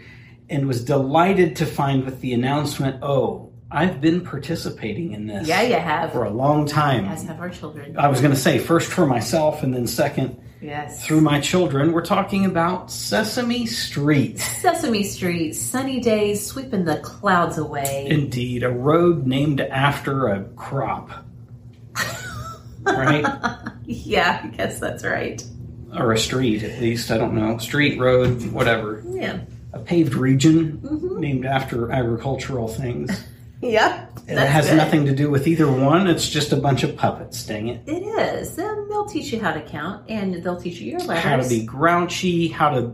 and 0.50 0.67
was 0.67 0.84
delighted 0.84 1.56
to 1.58 1.65
find 1.65 2.06
with 2.06 2.22
the 2.22 2.34
announcement 2.34 3.03
oh, 3.03 3.51
I've 3.70 4.00
been 4.00 4.22
participating 4.22 5.12
in 5.12 5.27
this 5.27 5.48
Yeah, 5.48 5.62
you 5.62 5.75
have. 5.75 6.13
for 6.13 6.24
a 6.24 6.29
long 6.29 6.65
time. 6.65 7.06
As 7.06 7.24
have 7.24 7.39
our 7.39 7.50
children. 7.50 7.98
I 7.98 8.08
was 8.08 8.22
going 8.22 8.34
to 8.34 8.39
say 8.39 8.60
first 8.60 8.91
for 8.91 9.06
myself 9.06 9.62
and 9.62 9.74
then 9.74 9.88
second 9.88 10.39
Yes. 10.62 11.06
through 11.06 11.22
my 11.22 11.40
children. 11.40 11.92
We're 11.94 12.06
talking 12.06 12.46
about 12.46 12.90
Sesame 12.92 13.66
Street. 13.68 14.40
Sesame 14.40 15.04
Street, 15.04 15.54
sunny 15.54 16.00
days, 16.00 16.46
sweeping 16.46 16.86
the 16.86 16.98
clouds 16.98 17.58
away. 17.58 18.08
Indeed, 18.10 18.64
a 18.64 18.70
road 18.70 19.28
named 19.28 19.62
after 19.62 20.28
a 20.30 20.44
crop. 20.56 21.12
right? 22.86 23.26
yeah, 23.86 24.42
I 24.44 24.48
guess 24.48 24.80
that's 24.80 25.04
right. 25.04 25.44
Or 25.98 26.12
a 26.12 26.18
street, 26.18 26.64
at 26.64 26.82
least. 26.82 27.12
I 27.12 27.18
don't 27.18 27.34
know. 27.36 27.58
Street, 27.60 28.00
road, 28.00 28.44
whatever. 28.52 29.04
Yeah. 29.08 29.40
A 29.74 29.80
paved 29.80 30.16
region 30.16 30.78
Mm-hmm. 30.80 31.20
named 31.20 31.46
after 31.46 31.92
agricultural 31.92 32.68
things. 32.68 33.24
Yeah. 33.62 34.06
And 34.28 34.38
it 34.40 34.48
has 34.48 34.72
nothing 34.74 35.06
to 35.06 35.16
do 35.16 35.30
with 35.30 35.48
either 35.48 35.72
one. 35.72 36.08
It's 36.08 36.30
just 36.30 36.52
a 36.52 36.58
bunch 36.58 36.84
of 36.84 36.96
puppets, 36.96 37.46
dang 37.46 37.70
it. 37.70 37.82
It 37.88 38.04
is. 38.04 38.56
They'll 38.56 39.06
teach 39.06 39.32
you 39.32 39.40
how 39.40 39.52
to 39.54 39.62
count 39.62 40.10
and 40.10 40.44
they'll 40.44 40.60
teach 40.60 40.80
you 40.80 40.92
your 40.92 41.00
letters. 41.02 41.24
How 41.24 41.38
to 41.38 41.48
be 41.48 41.64
grouchy, 41.66 42.48
how 42.50 42.70
to 42.70 42.94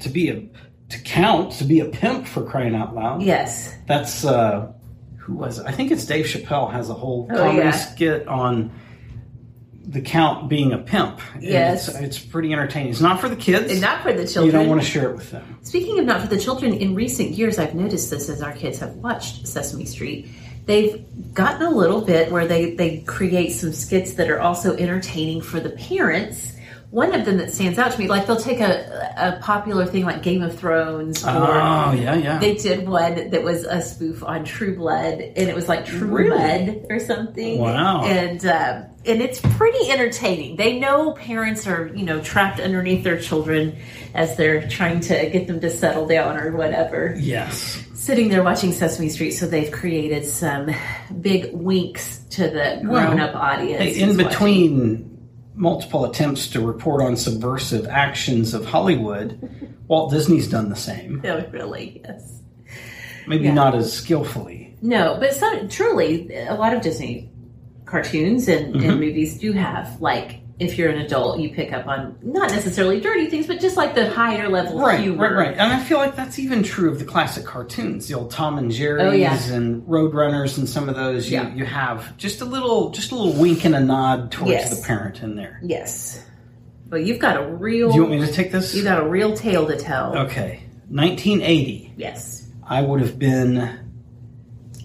to 0.00 0.08
be 0.08 0.28
a 0.30 0.48
to 0.90 0.98
count, 1.02 1.52
to 1.52 1.64
be 1.64 1.80
a 1.80 1.86
pimp 1.86 2.26
for 2.26 2.42
crying 2.42 2.74
out 2.74 2.94
loud. 2.94 3.22
Yes. 3.22 3.74
That's 3.86 4.24
uh 4.24 4.72
who 5.18 5.34
was 5.34 5.58
it? 5.60 5.66
I 5.66 5.72
think 5.72 5.90
it's 5.92 6.04
Dave 6.04 6.24
Chappelle 6.26 6.72
has 6.72 6.90
a 6.90 6.94
whole 6.94 7.28
Oh, 7.30 7.36
comedy 7.36 7.58
yeah. 7.58 7.70
skit 7.70 8.26
on 8.26 8.70
the 9.86 10.00
count 10.00 10.48
being 10.48 10.72
a 10.72 10.78
pimp. 10.78 11.20
Yes. 11.40 11.88
It's, 11.88 11.98
it's 11.98 12.18
pretty 12.18 12.52
entertaining. 12.52 12.90
It's 12.92 13.00
not 13.00 13.20
for 13.20 13.28
the 13.28 13.36
kids. 13.36 13.70
And 13.72 13.80
not 13.80 14.02
for 14.02 14.12
the 14.12 14.26
children. 14.26 14.46
you 14.46 14.52
don't 14.52 14.68
want 14.68 14.80
to 14.80 14.86
share 14.86 15.10
it 15.10 15.16
with 15.16 15.30
them. 15.30 15.58
Speaking 15.62 15.98
of 15.98 16.04
not 16.06 16.20
for 16.20 16.28
the 16.28 16.38
children, 16.38 16.72
in 16.74 16.94
recent 16.94 17.30
years, 17.30 17.58
I've 17.58 17.74
noticed 17.74 18.10
this 18.10 18.28
as 18.28 18.42
our 18.42 18.52
kids 18.52 18.78
have 18.78 18.94
watched 18.96 19.46
Sesame 19.46 19.84
Street. 19.84 20.28
They've 20.66 21.04
gotten 21.34 21.62
a 21.66 21.70
little 21.70 22.00
bit 22.02 22.30
where 22.30 22.46
they, 22.46 22.74
they 22.76 22.98
create 23.00 23.50
some 23.50 23.72
skits 23.72 24.14
that 24.14 24.30
are 24.30 24.40
also 24.40 24.76
entertaining 24.76 25.42
for 25.42 25.58
the 25.58 25.70
parents. 25.70 26.52
One 26.90 27.14
of 27.14 27.24
them 27.24 27.38
that 27.38 27.50
stands 27.50 27.78
out 27.78 27.90
to 27.92 27.98
me, 27.98 28.06
like 28.06 28.26
they'll 28.26 28.36
take 28.36 28.60
a, 28.60 29.14
a 29.16 29.40
popular 29.42 29.86
thing 29.86 30.04
like 30.04 30.22
Game 30.22 30.42
of 30.42 30.56
Thrones, 30.56 31.24
or 31.24 31.28
Oh, 31.30 31.92
yeah, 31.92 32.14
yeah. 32.14 32.38
they 32.38 32.54
did 32.54 32.86
one 32.86 33.30
that 33.30 33.42
was 33.42 33.64
a 33.64 33.80
spoof 33.80 34.22
on 34.22 34.44
True 34.44 34.76
Blood, 34.76 35.14
and 35.20 35.48
it 35.48 35.54
was 35.56 35.68
like 35.68 35.86
True 35.86 36.06
Really? 36.06 36.28
Blood 36.70 36.86
or 36.90 37.00
something. 37.00 37.58
Wow. 37.58 38.04
And 38.04 38.44
um, 38.44 38.84
and 39.04 39.20
it's 39.20 39.40
pretty 39.40 39.90
entertaining. 39.90 40.56
They 40.56 40.78
know 40.78 41.12
parents 41.12 41.66
are 41.66 41.88
you 41.94 42.04
know 42.04 42.20
trapped 42.22 42.60
underneath 42.60 43.02
their 43.04 43.18
children 43.20 43.76
as 44.14 44.36
they're 44.36 44.68
trying 44.68 45.00
to 45.00 45.30
get 45.30 45.46
them 45.46 45.60
to 45.60 45.70
settle 45.70 46.06
down 46.06 46.36
or 46.36 46.52
whatever. 46.56 47.14
yes. 47.18 47.84
Sitting 47.94 48.28
there 48.30 48.42
watching 48.42 48.72
Sesame 48.72 49.08
Street, 49.08 49.30
so 49.30 49.46
they've 49.46 49.70
created 49.70 50.24
some 50.26 50.68
big 51.20 51.52
winks 51.52 52.18
to 52.30 52.42
the 52.50 52.80
grown-up 52.84 53.32
audience. 53.36 53.80
Hey, 53.80 54.00
in 54.00 54.08
who's 54.08 54.16
watching. 54.16 54.28
between 54.28 55.28
multiple 55.54 56.04
attempts 56.06 56.48
to 56.48 56.60
report 56.66 57.00
on 57.00 57.16
subversive 57.16 57.86
actions 57.86 58.54
of 58.54 58.64
Hollywood, 58.66 59.76
Walt 59.86 60.10
Disney's 60.10 60.48
done 60.48 60.68
the 60.68 60.74
same. 60.74 61.22
Oh, 61.26 61.46
really? 61.52 62.02
Yes. 62.04 62.40
Maybe 63.28 63.44
Yeah. 63.44 63.54
not 63.54 63.76
as 63.76 63.92
skillfully. 63.92 64.76
No, 64.82 65.16
but 65.20 65.32
some 65.34 65.68
truly, 65.68 66.28
a 66.34 66.54
lot 66.56 66.74
of 66.74 66.82
Disney 66.82 67.30
cartoons 67.92 68.48
and, 68.48 68.74
Mm-hmm. 68.74 68.90
and 68.90 69.00
movies 69.00 69.38
do 69.38 69.52
have 69.52 70.00
like 70.00 70.38
if 70.58 70.78
you're 70.78 70.90
an 70.90 70.98
adult, 71.00 71.40
you 71.40 71.50
pick 71.50 71.72
up 71.72 71.86
on 71.88 72.16
not 72.22 72.50
necessarily 72.52 73.00
dirty 73.00 73.26
things, 73.28 73.48
but 73.48 73.58
just 73.60 73.76
like 73.76 73.94
the 73.96 74.08
higher 74.08 74.48
level 74.48 74.78
Right, 74.78 75.00
humor. 75.00 75.24
right, 75.34 75.48
right. 75.48 75.56
And 75.58 75.72
I 75.72 75.82
feel 75.82 75.98
like 75.98 76.14
that's 76.14 76.38
even 76.38 76.62
true 76.62 76.88
of 76.90 77.00
the 77.00 77.04
classic 77.04 77.44
cartoons, 77.44 78.06
the 78.06 78.14
old 78.14 78.30
Tom 78.30 78.58
and 78.58 78.70
Jerry's 78.70 79.02
Oh, 79.04 79.10
yeah. 79.10 79.36
and 79.52 79.82
Roadrunners 79.82 80.58
and 80.58 80.68
some 80.68 80.88
of 80.88 80.94
those. 80.94 81.28
You, 81.28 81.38
Yeah. 81.38 81.54
you 81.54 81.64
have 81.64 82.16
just 82.16 82.42
a 82.42 82.44
little, 82.44 82.90
just 82.90 83.10
a 83.10 83.16
little 83.16 83.32
wink 83.42 83.64
and 83.64 83.74
a 83.74 83.80
nod 83.80 84.30
towards 84.30 84.52
Yes. 84.52 84.78
the 84.80 84.86
parent 84.86 85.20
in 85.22 85.34
there. 85.34 85.58
Yes, 85.64 86.24
but 86.88 87.04
you've 87.04 87.18
got 87.18 87.36
a 87.42 87.46
real 87.54 87.90
Do 87.90 87.96
you 87.96 88.02
want 88.04 88.20
me 88.20 88.24
to 88.26 88.32
take 88.32 88.52
this? 88.52 88.72
you 88.74 88.84
got 88.84 89.02
a 89.02 89.08
real 89.08 89.34
tale 89.34 89.66
to 89.66 89.76
tell. 89.76 90.16
Okay, 90.16 90.62
1980. 90.88 91.92
Yes, 91.96 92.46
I 92.64 92.82
would 92.82 93.00
have 93.00 93.18
been, 93.18 93.68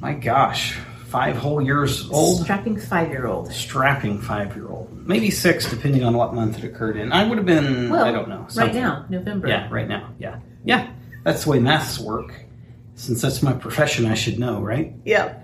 my 0.02 0.14
gosh, 0.14 0.76
five 1.08 1.38
whole 1.38 1.62
years 1.62 2.10
old. 2.10 2.42
Strapping 2.42 2.78
five 2.78 3.10
year 3.10 3.28
old. 3.28 3.52
Strapping 3.52 4.20
five 4.22 4.56
year 4.56 4.68
old. 4.68 5.08
Maybe 5.08 5.32
six, 5.32 5.70
depending 5.70 6.04
on 6.04 6.16
what 6.16 6.34
month 6.34 6.58
it 6.58 6.64
occurred 6.66 6.98
in. 6.98 7.12
I 7.14 7.28
would 7.28 7.38
have 7.38 7.48
been, 7.48 7.90
Well, 7.90 8.04
I 8.04 8.12
don't 8.12 8.28
know. 8.28 8.46
Right 8.56 8.74
now, 8.74 9.06
November. 9.10 9.48
Yeah, 9.48 9.68
right 9.72 9.88
now. 9.88 10.14
Yeah. 10.20 10.40
Yeah. 10.66 10.92
That's 11.24 11.46
the 11.46 11.52
way 11.52 11.60
maths 11.60 11.98
work. 12.00 12.34
Since 12.96 13.22
that's 13.22 13.42
my 13.42 13.54
profession, 13.54 14.06
I 14.06 14.16
should 14.16 14.40
know, 14.40 14.60
right? 14.60 14.94
Yeah. 15.06 15.40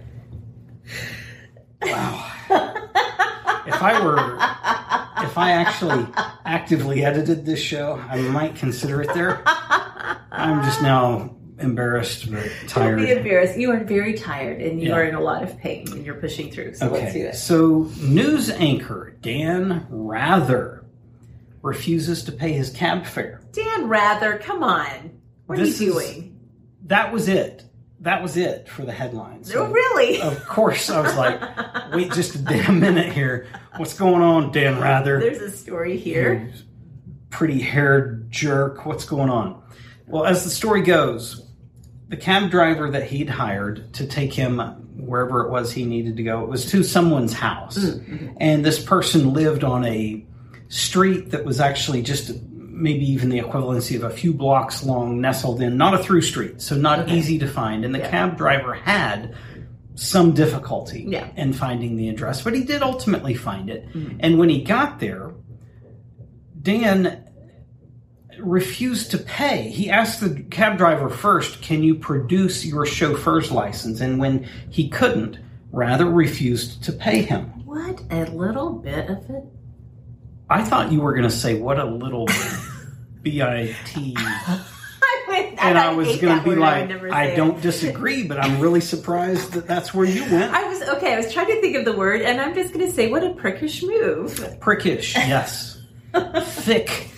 Wow. 1.82 2.32
if 3.67 3.82
I 3.82 4.01
were, 4.03 4.17
if 5.25 5.38
I 5.38 5.51
actually 5.51 6.05
actively 6.46 7.05
edited 7.05 7.46
this 7.46 7.60
show, 7.60 8.03
I 8.10 8.17
might 8.22 8.55
consider 8.55 9.01
it 9.01 9.13
there. 9.13 9.41
I'm 10.32 10.63
just 10.63 10.82
now 10.82 11.36
embarrassed 11.63 12.32
but 12.32 12.43
Don't 12.75 12.98
be 12.98 13.12
embarrassed. 13.12 13.58
You 13.58 13.72
are 13.72 13.84
very 13.84 14.13
tired 14.13 14.62
and 14.62 14.79
you 14.82 14.89
Yeah. 14.89 14.96
are 14.96 15.03
in 15.03 15.15
a 15.15 15.22
lot 15.22 15.41
of 15.43 15.58
pain 15.58 15.88
and 15.91 16.05
you're 16.05 16.15
pushing 16.15 16.51
through. 16.51 16.75
So 16.75 16.89
let's 16.89 17.13
do 17.13 17.20
Okay, 17.27 17.32
so 17.36 17.89
news 18.01 18.50
anchor 18.51 19.15
Dan 19.22 19.88
Rather 19.89 20.84
refuses 21.62 22.24
to 22.25 22.32
pay 22.32 22.51
his 22.53 22.70
cab 22.70 23.05
fare. 23.05 23.41
Dan 23.53 23.88
Rather, 23.88 24.38
come 24.38 24.63
on. 24.63 25.12
What 25.46 25.58
This 25.58 25.79
are 25.79 25.84
you 25.84 26.00
is- 26.00 26.05
doing? 26.08 26.39
That 26.88 27.13
was 27.13 27.27
it. 27.29 27.63
That 28.01 28.22
was 28.22 28.36
it 28.36 28.67
for 28.67 28.84
the 28.84 28.91
headlines. 28.91 29.53
oh, 29.55 29.65
really? 29.72 30.20
Of 30.22 30.46
course, 30.46 30.89
I 30.89 31.00
was 31.00 31.15
like, 31.15 31.39
wait 31.93 32.12
just 32.12 32.36
a 32.36 32.38
damn 32.39 32.82
minute 32.82 33.13
here. 33.13 33.48
What's 33.77 33.98
going 33.98 34.22
on, 34.22 34.51
Dan 34.51 34.77
Rather? 34.82 35.22
There's 35.22 35.39
a 35.41 35.50
story 35.50 35.96
here. 35.98 36.51
pretty 37.29 37.60
haired 37.62 38.29
jerk. 38.29 38.86
What's 38.86 39.05
going 39.05 39.29
on? 39.29 39.63
Well, 40.05 40.25
as 40.25 40.43
the 40.43 40.50
story 40.50 40.82
goes, 40.82 41.42
the 42.13 42.17
cab 42.22 42.51
driver 42.51 42.91
that 42.91 43.05
he'd 43.05 43.27
hired 43.27 43.91
to 43.91 44.05
take 44.05 44.32
him 44.32 44.60
wherever 44.98 45.41
it 45.41 45.50
was 45.50 45.72
he 45.72 45.84
needed 45.84 46.15
to 46.15 46.22
go, 46.22 46.43
it 46.43 46.48
was 46.48 46.70
to 46.70 46.84
someone's 46.84 47.34
house. 47.34 47.79
Mm-hmm. 47.79 48.38
And 48.39 48.63
this 48.63 48.84
person 48.84 49.34
lived 49.34 49.63
on 49.63 49.84
a 49.84 50.24
street 50.67 51.32
that 51.32 51.43
was 51.43 51.60
actually 51.60 52.03
just 52.03 52.32
maybe 52.46 53.03
even 53.10 53.29
the 53.29 53.39
equivalency 53.39 53.96
of 53.96 54.03
a 54.03 54.12
few 54.12 54.32
blocks 54.32 54.84
long, 54.84 55.22
nestled 55.22 55.60
in, 55.60 55.75
not 55.75 55.96
a 55.96 56.03
through 56.03 56.22
street, 56.22 56.62
so 56.62 56.75
not 56.77 57.10
easy 57.10 57.39
to 57.39 57.48
find. 57.48 57.84
And 57.84 57.96
the 57.96 58.00
Yeah. 58.00 58.12
cab 58.12 58.38
driver 58.38 58.75
had 58.75 59.34
some 59.96 60.34
difficulty 60.34 61.08
Yeah. 61.10 61.29
in 61.36 61.51
finding 61.51 61.96
the 61.96 62.10
address, 62.10 62.43
but 62.43 62.53
he 62.53 62.63
did 62.63 62.84
ultimately 62.84 63.34
find 63.34 63.72
it. 63.72 63.88
Mm-hmm. 63.91 64.17
And 64.20 64.38
when 64.38 64.50
he 64.50 64.62
got 64.62 65.00
there, 65.00 65.32
Dan 66.62 67.24
refused 68.43 69.12
to 69.12 69.17
pay. 69.17 69.69
He 69.69 69.89
asked 69.89 70.19
the 70.19 70.43
cab 70.43 70.77
driver 70.77 71.09
first, 71.09 71.62
Can 71.62 71.83
you 71.83 71.95
produce 71.95 72.65
your 72.65 72.85
chauffeur's 72.85 73.51
license? 73.51 74.01
And 74.01 74.19
when 74.19 74.47
he 74.69 74.89
couldn't, 74.89 75.39
rather 75.71 76.05
refused 76.05 76.83
to 76.83 76.91
pay 76.91 77.21
him. 77.21 77.45
What 77.65 78.01
a 78.12 78.25
little 78.25 78.73
bit 78.73 79.09
of 79.09 79.29
it. 79.29 79.43
I 80.50 80.63
thought 80.63 80.91
you 80.91 81.01
were 81.01 81.13
going 81.13 81.23
to 81.23 81.35
say, 81.35 81.59
What 81.59 81.79
a 81.79 81.85
little 81.85 82.27
B 83.21 83.41
I 83.41 83.75
T. 83.85 84.15
And 85.63 85.77
I 85.77 85.93
was 85.93 86.07
hate 86.07 86.21
going 86.21 86.35
that 86.35 86.43
to 86.43 86.50
be 86.50 86.50
word. 86.51 86.59
Like, 86.59 86.81
would 86.81 86.89
never 86.89 87.13
I 87.13 87.35
don't 87.35 87.62
disagree, 87.62 88.23
but 88.23 88.38
I'm 88.38 88.59
really 88.59 88.81
surprised 88.81 89.53
that 89.53 89.65
that's 89.65 89.93
where 89.93 90.05
you 90.05 90.21
went. 90.23 90.53
I 90.53 90.67
was 90.67 90.81
okay. 90.97 91.13
I 91.13 91.17
was 91.17 91.31
trying 91.31 91.47
to 91.47 91.62
think 91.62 91.77
of 91.77 91.85
the 91.85 91.93
word, 91.93 92.21
and 92.21 92.41
I'm 92.41 92.53
just 92.53 92.73
going 92.73 92.85
to 92.85 92.91
say, 92.91 93.09
what 93.09 93.23
a 93.23 93.29
prickish 93.29 93.81
move. 93.81 94.31
Prickish, 94.59 95.15
yes. 95.15 95.81
Thick, 96.43 97.09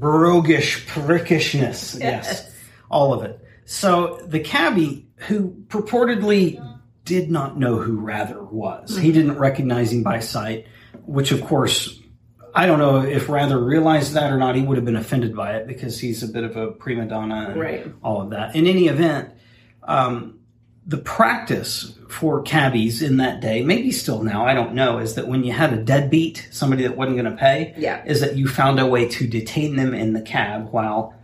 broguish 0.00 0.86
prickishness, 0.86 1.98
yes. 1.98 2.00
Yes. 2.00 2.50
All 2.90 3.12
of 3.12 3.22
it. 3.22 3.38
So 3.64 4.20
the 4.26 4.40
cabbie, 4.40 5.06
who 5.28 5.50
purportedly 5.68 6.58
did 7.04 7.30
not 7.30 7.58
know 7.58 7.76
who 7.76 8.00
Rather 8.00 8.42
was, 8.42 8.96
he 8.96 9.12
didn't 9.12 9.38
recognize 9.38 9.92
him 9.92 10.02
by 10.02 10.20
sight, 10.20 10.66
which 11.06 11.30
of 11.30 11.42
course, 11.44 11.98
I 12.54 12.66
don't 12.66 12.80
know 12.80 13.02
if 13.02 13.28
Rather 13.28 13.62
realized 13.62 14.14
that 14.14 14.32
or 14.32 14.38
not. 14.38 14.56
He 14.56 14.62
would 14.62 14.76
have 14.76 14.84
been 14.84 14.96
offended 14.96 15.36
by 15.36 15.54
it 15.56 15.68
because 15.68 16.00
he's 16.00 16.22
a 16.24 16.28
bit 16.28 16.42
of 16.42 16.56
a 16.56 16.72
prima 16.72 17.06
donna 17.06 17.50
and 17.50 17.60
Right. 17.60 17.86
all 18.02 18.20
of 18.22 18.30
that. 18.30 18.56
In 18.56 18.66
any 18.66 18.88
event, 18.88 19.28
um, 19.84 20.39
the 20.86 20.98
practice 20.98 21.94
for 22.08 22.42
cabbies 22.42 23.02
in 23.02 23.18
that 23.18 23.40
day, 23.40 23.62
maybe 23.62 23.92
still 23.92 24.22
now, 24.22 24.44
I 24.46 24.54
don't 24.54 24.74
know, 24.74 24.98
is 24.98 25.14
that 25.14 25.28
when 25.28 25.44
you 25.44 25.52
had 25.52 25.72
a 25.72 25.76
deadbeat, 25.76 26.48
somebody 26.50 26.82
that 26.82 26.96
wasn't 26.96 27.16
going 27.18 27.30
to 27.30 27.36
pay, 27.38 27.74
Yeah. 27.78 28.02
is 28.04 28.20
that 28.20 28.36
you 28.36 28.48
found 28.48 28.80
a 28.80 28.86
way 28.86 29.06
to 29.08 29.26
detain 29.28 29.76
them 29.76 29.94
in 29.94 30.12
the 30.14 30.22
cab 30.22 30.68
while 30.72 31.14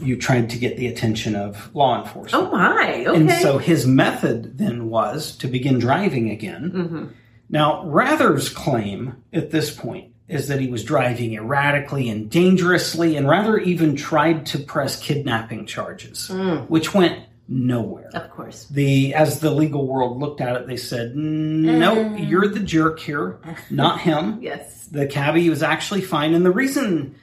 you 0.00 0.16
tried 0.16 0.50
to 0.50 0.58
get 0.58 0.76
the 0.76 0.86
attention 0.86 1.36
of 1.36 1.72
law 1.74 2.00
enforcement. 2.02 2.46
Oh 2.46 2.50
my! 2.50 3.04
Okay. 3.06 3.16
And 3.20 3.30
so 3.30 3.58
his 3.58 3.86
method 3.86 4.58
then 4.58 4.88
was 4.88 5.36
to 5.36 5.46
begin 5.46 5.78
driving 5.78 6.30
again. 6.30 6.70
Mm-hmm. 6.74 7.04
Now, 7.50 7.84
Rather's 7.86 8.48
claim 8.48 9.22
at 9.32 9.50
this 9.50 9.72
point 9.74 10.12
is 10.26 10.48
that 10.48 10.58
he 10.60 10.68
was 10.68 10.82
driving 10.82 11.34
erratically 11.34 12.08
and 12.08 12.30
dangerously, 12.30 13.16
and 13.16 13.28
Rather 13.28 13.58
even 13.58 13.94
tried 13.94 14.46
to 14.46 14.58
press 14.58 14.98
kidnapping 14.98 15.66
charges, 15.66 16.28
Mm. 16.32 16.68
which 16.70 16.94
went 16.94 17.20
nowhere. 17.48 18.10
of 18.14 18.30
course. 18.30 18.66
The 18.66 19.14
as 19.14 19.40
the 19.40 19.50
legal 19.50 19.86
world 19.86 20.18
looked 20.18 20.40
at 20.40 20.56
it, 20.56 20.66
they 20.66 20.76
said, 20.76 21.14
mm, 21.14 21.78
"No, 21.78 21.96
mm. 21.96 22.28
you're 22.28 22.48
the 22.48 22.60
jerk 22.60 22.98
here, 23.00 23.38
not 23.70 24.00
him." 24.00 24.38
Yes. 24.42 24.86
the 24.86 25.06
cabbie 25.06 25.48
was 25.50 25.62
actually 25.62 26.02
fine. 26.02 26.34
And 26.34 26.44
the 26.44 26.50
reason, 26.50 27.14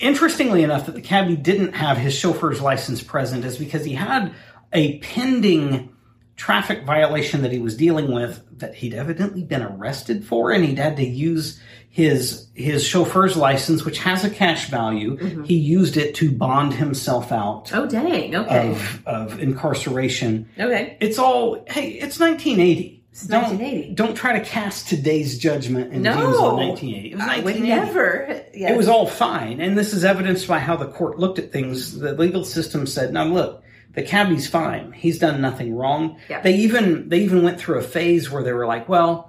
interestingly 0.00 0.62
enough, 0.62 0.86
that 0.86 0.94
the 0.94 1.02
cabbie 1.02 1.36
didn't 1.36 1.72
have 1.74 1.96
his 1.96 2.14
chauffeur's 2.14 2.60
license 2.60 3.02
present 3.02 3.44
is 3.44 3.58
because 3.58 3.84
he 3.84 3.94
had 3.94 4.32
a 4.72 4.98
pending 4.98 5.94
traffic 6.36 6.84
violation 6.84 7.42
that 7.42 7.50
he 7.50 7.58
was 7.58 7.76
dealing 7.76 8.12
with 8.12 8.44
that 8.58 8.74
he'd 8.76 8.94
evidently 8.94 9.42
been 9.42 9.62
arrested 9.62 10.24
for, 10.24 10.50
and 10.50 10.64
he'd 10.64 10.78
had 10.78 10.96
to 10.96 11.04
use 11.04 11.60
his 11.98 12.46
his 12.54 12.84
chauffeur's 12.86 13.36
license, 13.36 13.84
which 13.84 13.98
has 13.98 14.24
a 14.24 14.30
cash 14.30 14.70
value. 14.70 15.16
Mm-hmm. 15.18 15.42
He 15.44 15.56
used 15.56 15.96
it 15.96 16.14
to 16.16 16.30
bond 16.30 16.72
himself 16.74 17.32
out 17.32 17.70
Oh 17.74 17.86
dang. 17.86 18.36
Okay. 18.36 18.70
of 18.70 19.02
of 19.06 19.40
incarceration. 19.40 20.48
okay. 20.58 20.96
It's 21.00 21.18
all 21.18 21.64
hey, 21.66 21.88
it's 21.90 22.20
1980. 22.20 23.02
don't, 23.28 23.42
1980. 23.42 23.94
Don't 23.94 24.14
try 24.14 24.38
to 24.38 24.44
cast 24.44 24.88
today's 24.88 25.38
judgment 25.38 25.92
and 25.92 26.04
No. 26.04 26.12
on 26.12 26.56
1980. 26.68 27.10
It 27.10 27.14
was 27.16 27.24
I 27.24 27.36
would 27.36 27.44
1980. 27.44 27.68
never. 27.68 28.42
Yes. 28.54 28.70
It 28.72 28.76
was 28.76 28.88
all 28.88 29.06
fine, 29.08 29.60
and 29.60 29.76
this 29.76 29.92
is 29.92 30.04
evidenced 30.04 30.46
by 30.46 30.60
how 30.60 30.76
the 30.76 30.86
court 30.86 31.18
looked 31.18 31.40
at 31.40 31.50
things. 31.50 31.98
The 31.98 32.12
legal 32.12 32.44
system 32.44 32.86
said, 32.86 33.12
"Now 33.12 33.24
look, 33.24 33.62
the 33.94 34.02
cabbie's 34.02 34.46
fine. 34.48 34.92
He's 34.92 35.18
done 35.18 35.40
nothing 35.40 35.74
wrong." 35.74 36.18
Yeah. 36.30 36.42
They 36.42 36.54
even 36.58 37.08
they 37.08 37.18
even 37.20 37.42
went 37.42 37.58
through 37.58 37.78
a 37.78 37.82
phase 37.82 38.30
where 38.30 38.44
they 38.44 38.52
were 38.52 38.66
like, 38.66 38.88
"Well, 38.88 39.27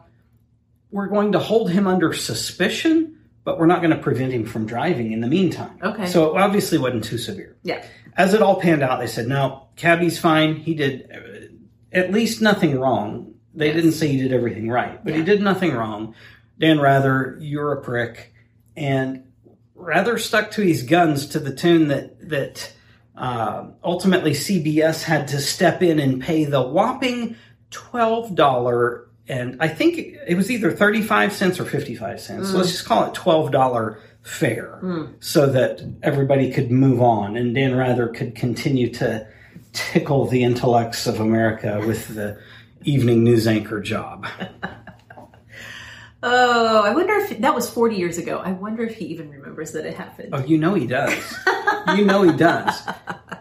we're 0.92 1.08
going 1.08 1.32
to 1.34 1.40
hold 1.40 1.70
him 1.72 1.88
under 1.88 2.14
suspicion, 2.14 3.18
but 3.44 3.60
we're 3.60 3.68
not 3.68 3.82
going 3.82 3.96
to 3.96 4.02
prevent 4.02 4.32
him 4.34 4.46
from 4.46 4.66
driving 4.66 5.12
in 5.12 5.22
the 5.22 5.28
meantime." 5.28 5.78
Okay. 5.82 6.08
So 6.08 6.36
it 6.36 6.42
obviously 6.42 6.78
wasn't 6.78 7.04
too 7.04 7.18
severe. 7.18 7.56
Yeah. 7.64 7.84
As 8.18 8.34
it 8.34 8.42
all 8.42 8.60
panned 8.60 8.82
out, 8.84 9.00
they 9.00 9.08
said, 9.08 9.28
"No, 9.28 9.68
cabbie's 9.76 10.20
fine. 10.20 10.56
He 10.56 10.74
did 10.74 11.10
uh, 11.12 11.98
at 11.98 12.12
least 12.12 12.42
nothing 12.42 12.80
wrong." 12.80 13.34
They 13.56 13.68
Yes. 13.68 13.76
didn't 13.76 13.92
say 13.94 14.08
he 14.10 14.18
did 14.22 14.32
everything 14.34 14.70
right, 14.70 15.04
but 15.04 15.16
he 15.16 15.24
did 15.24 15.42
nothing 15.42 15.74
wrong. 15.74 16.14
Dan 16.60 16.80
Rather, 16.80 17.38
you're 17.40 17.72
a 17.74 17.82
prick, 17.82 18.34
and 18.76 19.24
Rather 19.76 20.18
stuck 20.18 20.52
to 20.52 20.62
his 20.62 20.84
guns 20.84 21.28
to 21.28 21.40
the 21.40 21.54
tune 21.56 21.88
that 21.88 22.30
that 22.30 22.74
uh, 23.16 23.68
ultimately 23.84 24.32
CBS 24.32 25.04
had 25.04 25.30
to 25.30 25.40
step 25.40 25.82
in 25.82 26.00
and 26.00 26.22
pay 26.22 26.44
the 26.46 26.62
whopping 26.62 27.36
twelve 27.72 28.36
dollar 28.36 29.09
and 29.30 29.58
I 29.62 29.68
think 29.68 29.98
it 30.28 30.36
was 30.36 30.52
either 30.52 30.72
thirty 30.72 31.02
five 31.02 31.32
cents 31.32 31.60
or 31.60 31.66
fifty 31.66 31.96
five 31.96 32.20
cents. 32.20 32.50
So 32.50 32.58
let's 32.58 32.70
mm. 32.70 32.74
just 32.74 32.86
call 32.86 33.06
it 33.06 33.14
twelve 33.14 33.52
dollar 33.52 34.00
fare, 34.24 34.80
mm. 34.84 35.14
so 35.20 35.48
that 35.48 35.82
everybody 36.04 36.52
could 36.52 36.72
move 36.72 37.02
on 37.02 37.38
and 37.38 37.56
Dan 37.56 37.76
Rather 37.76 38.08
could 38.08 38.36
continue 38.36 38.90
to 38.94 39.28
tickle 39.72 40.26
the 40.26 40.44
intellects 40.44 41.08
of 41.08 41.20
America 41.20 41.82
with 41.86 42.16
the 42.16 42.40
evening 42.84 43.24
news 43.24 43.48
anchor 43.48 43.80
job. 43.82 44.26
Oh, 46.22 46.82
I 46.82 46.94
wonder 46.94 47.14
if 47.14 47.40
that 47.40 47.56
was 47.56 47.70
40 47.70 47.96
years 47.96 48.18
ago. 48.18 48.40
I 48.40 48.52
wonder 48.52 48.84
if 48.84 48.96
he 48.96 49.06
even 49.06 49.30
remembers 49.30 49.72
that 49.72 49.86
it 49.86 49.96
happened. 49.96 50.30
Oh, 50.34 50.44
you 50.44 50.58
know 50.58 50.74
he 50.74 50.86
does. 50.86 51.14
you 51.96 52.04
know 52.04 52.24
he 52.24 52.36
does. 52.36 52.82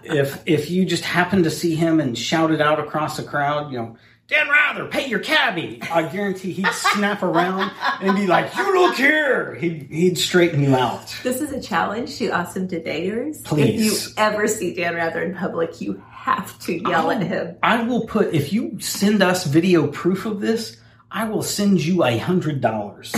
If 0.05 0.43
if 0.47 0.71
you 0.71 0.87
just 0.87 1.05
happen 1.05 1.43
to 1.43 1.51
see 1.51 1.75
him 1.75 2.01
and 2.01 2.17
shout 2.17 2.51
it 2.51 2.63
out 2.63 2.81
across 2.81 3.19
a 3.19 3.23
crowd, 3.23 3.71
you 3.71 3.77
know, 3.77 3.97
Dan 4.29 4.47
Rather, 4.51 4.85
pay 4.85 5.09
your 5.09 5.21
cabbie. 5.21 5.81
I 5.91 6.03
guarantee 6.03 6.53
he'd 6.53 6.71
snap 6.73 7.23
around 7.23 7.73
and 8.03 8.15
be 8.15 8.27
like, 8.27 8.55
"You 8.55 8.79
look 8.79 8.95
here." 8.95 9.55
He'd 9.55 9.89
he'd 9.91 10.19
straighten 10.19 10.63
you 10.63 10.77
out. 10.77 11.17
This 11.23 11.41
is 11.41 11.51
a 11.51 11.63
challenge 11.63 12.19
to 12.19 12.29
awesome 12.29 12.69
daters. 12.69 13.43
Please. 13.43 14.09
If 14.09 14.09
you 14.09 14.15
ever 14.19 14.47
see 14.47 14.75
Dan 14.75 14.97
Rather 14.97 15.23
in 15.23 15.35
public, 15.35 15.81
you 15.81 16.03
have 16.11 16.59
to 16.61 16.75
yell 16.75 17.11
at 17.11 17.23
him. 17.23 17.57
I 17.63 17.83
will 17.85 18.07
put 18.07 18.35
if 18.35 18.53
you 18.53 18.79
send 18.81 19.23
us 19.23 19.45
video 19.45 19.87
proof 19.87 20.27
of 20.27 20.41
this, 20.41 20.77
I 21.11 21.25
will 21.25 21.43
send 21.43 21.83
you 21.83 22.05
a 22.05 22.19
hundred 22.19 22.61
dollars. 22.61 23.17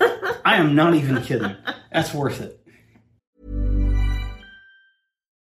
I 0.44 0.56
am 0.56 0.74
not 0.74 0.94
even 0.94 1.22
kidding. 1.22 1.54
That's 1.92 2.12
worth 2.12 2.40
it. 2.40 2.60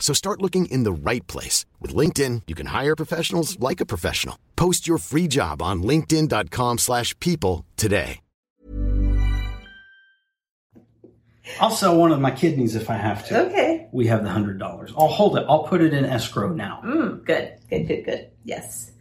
So 0.00 0.12
start 0.12 0.42
looking 0.42 0.66
in 0.66 0.82
the 0.82 0.92
right 0.92 1.24
place. 1.28 1.66
With 1.78 1.94
LinkedIn, 1.94 2.42
you 2.48 2.56
can 2.56 2.66
hire 2.66 2.96
professionals 2.96 3.60
like 3.60 3.80
a 3.80 3.86
professional. 3.86 4.36
Post 4.56 4.88
your 4.88 4.98
free 4.98 5.28
job 5.28 5.62
on 5.62 5.84
linkedin.com 5.84 6.78
slash 6.78 7.16
people 7.20 7.64
today. 7.76 8.18
I'll 11.58 11.70
sell 11.70 11.96
one 11.96 12.12
of 12.12 12.20
my 12.20 12.30
kidneys 12.30 12.76
if 12.76 12.90
I 12.90 12.94
have 12.94 13.26
to. 13.28 13.46
Okay. 13.46 13.88
We 13.92 14.06
have 14.06 14.22
the 14.22 14.30
hundred 14.30 14.58
dollars. 14.58 14.92
I'll 14.96 15.08
hold 15.08 15.36
it. 15.36 15.44
I'll 15.48 15.64
put 15.64 15.80
it 15.80 15.92
in 15.92 16.04
escrow 16.04 16.48
now. 16.48 16.80
Mm, 16.84 17.24
good, 17.24 17.54
good, 17.68 17.88
good, 17.88 18.04
good. 18.04 18.30
Yes. 18.44 18.92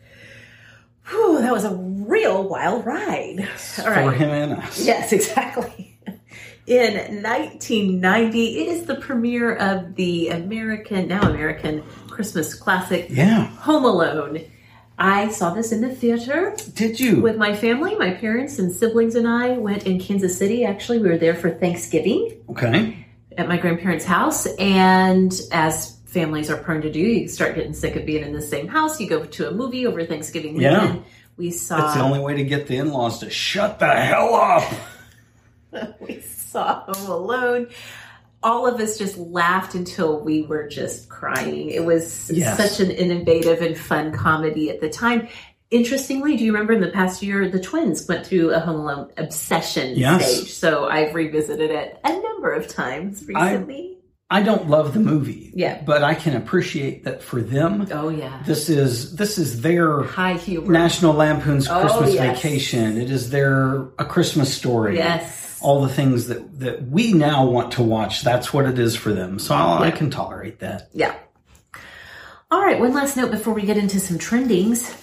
Whew, 1.10 1.40
that 1.42 1.52
was 1.54 1.64
a 1.64 1.76
real 1.76 2.48
wild 2.48 2.86
ride. 2.86 3.42
All 3.42 3.84
For 3.84 3.90
right. 3.90 4.18
him 4.18 4.30
and 4.30 4.54
us. 4.54 4.84
Yes, 4.84 5.12
exactly. 5.14 5.89
In 6.70 7.24
1990, 7.24 8.60
it 8.60 8.68
is 8.68 8.86
the 8.86 8.94
premiere 8.94 9.56
of 9.56 9.96
the 9.96 10.30
American, 10.30 11.08
now 11.08 11.28
American, 11.28 11.82
Christmas 12.08 12.54
classic, 12.54 13.08
Yeah. 13.10 13.48
Home 13.62 13.86
Alone. 13.86 14.42
I 15.00 15.32
saw 15.32 15.52
this 15.52 15.72
in 15.72 15.82
the 15.82 15.90
theater 15.90 16.56
Did 16.76 17.00
you? 17.00 17.22
with 17.22 17.38
my 17.38 17.56
family. 17.56 17.96
My 17.96 18.12
parents 18.12 18.60
and 18.60 18.72
siblings 18.72 19.16
and 19.16 19.28
I 19.28 19.58
went 19.58 19.88
in 19.88 20.00
Kansas 20.00 20.38
City. 20.38 20.64
Actually, 20.64 21.00
we 21.00 21.10
were 21.10 21.18
there 21.18 21.34
for 21.34 21.50
Thanksgiving 21.50 22.38
okay. 22.50 23.04
at 23.36 23.48
my 23.48 23.58
grandparents' 23.58 24.06
house. 24.06 24.46
And 24.60 25.34
as 25.52 25.98
families 26.06 26.52
are 26.52 26.58
prone 26.58 26.84
to 26.84 26.92
do, 26.92 27.00
you 27.00 27.28
start 27.30 27.56
getting 27.56 27.74
sick 27.74 27.96
of 27.96 28.06
being 28.06 28.24
in 28.24 28.32
the 28.32 28.44
same 28.44 28.68
house. 28.68 29.02
You 29.02 29.10
go 29.10 29.26
to 29.26 29.48
a 29.48 29.52
movie 29.52 29.88
over 29.88 30.06
Thanksgiving 30.06 30.62
Yeah. 30.62 30.98
We 31.36 31.50
saw 31.50 31.78
That's 31.78 31.96
the 31.96 32.02
only 32.04 32.20
way 32.20 32.36
to 32.36 32.44
get 32.44 32.68
the 32.68 32.76
in-laws 32.76 33.22
to 33.22 33.32
shut 33.32 33.80
the 33.80 33.90
hell 33.90 34.36
up. 34.36 34.72
we 36.00 36.20
saw 36.52 36.84
Home 36.94 37.10
Alone. 37.10 37.68
All 38.42 38.66
of 38.68 38.80
us 38.80 38.98
just 38.98 39.18
laughed 39.18 39.76
until 39.76 40.22
we 40.24 40.44
were 40.44 40.68
just 40.68 41.10
crying. 41.10 41.70
It 41.70 41.84
was 41.84 42.32
Yes. 42.34 42.58
such 42.58 42.80
an 42.80 42.90
innovative 42.92 43.62
and 43.62 43.78
fun 43.78 44.14
comedy 44.14 44.70
at 44.70 44.80
the 44.80 44.90
time. 44.90 45.28
Interestingly, 45.72 46.36
do 46.38 46.44
you 46.46 46.52
remember 46.54 46.74
in 46.74 46.82
the 46.82 46.88
past 46.90 47.22
year 47.22 47.48
the 47.50 47.60
twins 47.60 48.08
went 48.08 48.26
through 48.26 48.52
a 48.52 48.60
Home 48.60 48.78
Alone 48.80 49.12
obsession 49.18 49.94
Yes. 49.96 50.36
stage? 50.38 50.54
So 50.54 50.88
I've 50.88 51.14
revisited 51.14 51.70
it 51.70 52.00
a 52.04 52.14
number 52.22 52.52
of 52.54 52.68
times 52.68 53.24
recently. 53.28 53.98
I 54.32 54.42
don't 54.42 54.70
love 54.70 54.94
the 54.94 55.00
movie. 55.00 55.52
Yeah. 55.56 55.82
But 55.86 56.04
I 56.04 56.14
can 56.16 56.36
appreciate 56.36 57.04
that 57.04 57.22
for 57.22 57.42
them. 57.42 57.88
oh 57.92 58.10
yeah, 58.10 58.42
This 58.46 58.70
is 58.70 59.16
this 59.16 59.38
is 59.38 59.62
their 59.62 60.04
high 60.04 60.36
humor. 60.36 60.72
National 60.72 61.14
Lampoon's 61.14 61.68
Oh, 61.68 61.82
Christmas 61.82 62.14
yes. 62.14 62.36
Vacation. 62.38 62.98
It 63.02 63.10
is 63.12 63.32
their 63.32 63.88
A 64.00 64.06
Christmas 64.06 64.54
Story. 64.54 64.96
Yes. 64.98 65.49
All 65.62 65.82
the 65.82 65.90
things 65.90 66.28
that, 66.28 66.60
that 66.60 66.84
we 66.88 67.14
now 67.14 67.46
want 67.46 67.74
to 67.74 67.84
watch, 67.84 68.22
that's 68.22 68.54
what 68.54 68.66
it 68.66 68.80
is 68.80 68.96
for 68.96 69.12
them. 69.14 69.40
So 69.40 69.56
I'll, 69.56 69.84
I 69.84 69.92
can 69.92 70.10
tolerate 70.10 70.60
that. 70.60 70.90
Yeah. 70.94 71.16
All 72.52 72.62
right, 72.62 72.80
one 72.80 72.94
last 72.94 73.16
note 73.18 73.30
before 73.32 73.54
we 73.54 73.62
get 73.64 73.78
into 73.78 74.00
some 74.00 74.18
trendings. 74.18 74.96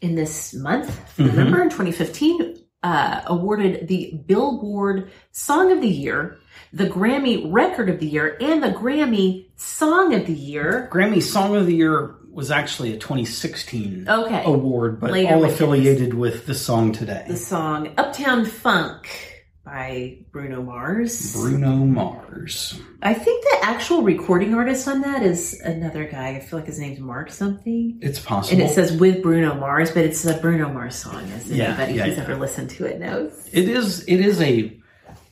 In 0.00 0.14
this 0.16 0.52
month, 0.52 1.18
November 1.18 1.62
in 1.62 1.70
2015, 1.70 2.58
uh, 2.82 3.22
awarded 3.26 3.88
the 3.88 4.20
Billboard 4.26 5.10
Song 5.32 5.72
of 5.72 5.80
the 5.80 5.88
Year, 5.88 6.36
the 6.74 6.86
Grammy 6.86 7.50
Record 7.50 7.88
of 7.88 8.00
the 8.00 8.06
Year, 8.06 8.36
and 8.38 8.62
the 8.62 8.68
Grammy 8.68 9.46
Song 9.56 10.12
of 10.12 10.26
the 10.26 10.34
Year. 10.34 10.90
Grammy 10.92 11.22
Song 11.22 11.56
of 11.56 11.64
the 11.64 11.74
Year 11.74 12.16
was 12.30 12.50
actually 12.50 12.92
a 12.92 12.98
2016 12.98 14.06
Okay. 14.06 14.42
award, 14.44 15.00
but 15.00 15.12
Later 15.12 15.34
all 15.36 15.44
affiliated 15.46 16.12
with 16.12 16.44
the 16.44 16.54
song 16.54 16.92
today. 16.92 17.24
The 17.28 17.36
song 17.38 17.94
Uptown 17.96 18.44
Funk 18.44 19.33
by 19.64 20.18
Bruno 20.30 20.62
Mars. 20.62 21.32
Bruno 21.32 21.74
Mars. 21.76 22.78
I 23.02 23.14
think 23.14 23.42
the 23.44 23.58
actual 23.62 24.02
recording 24.02 24.52
artist 24.54 24.86
on 24.86 25.00
that 25.00 25.22
is 25.22 25.58
another 25.60 26.04
guy. 26.04 26.30
I 26.36 26.40
feel 26.40 26.58
like 26.58 26.66
his 26.66 26.78
name's 26.78 27.00
Mark 27.00 27.30
something. 27.30 27.98
It's 28.02 28.18
possible. 28.20 28.60
And 28.60 28.70
it 28.70 28.74
says 28.74 28.92
with 28.92 29.22
Bruno 29.22 29.54
Mars, 29.54 29.90
but 29.90 30.04
it's 30.04 30.24
a 30.26 30.34
Bruno 30.38 30.68
Mars 30.70 30.96
song, 30.96 31.24
as 31.32 31.50
Yeah, 31.50 31.68
anybody 31.68 31.94
yeah, 31.94 32.04
who's 32.04 32.16
yeah. 32.18 32.22
ever 32.24 32.36
listened 32.36 32.70
to 32.70 32.84
it 32.84 33.00
knows. 33.00 33.48
it 33.52 33.68
is 33.68 34.04
it 34.06 34.20
is 34.20 34.40
a 34.42 34.78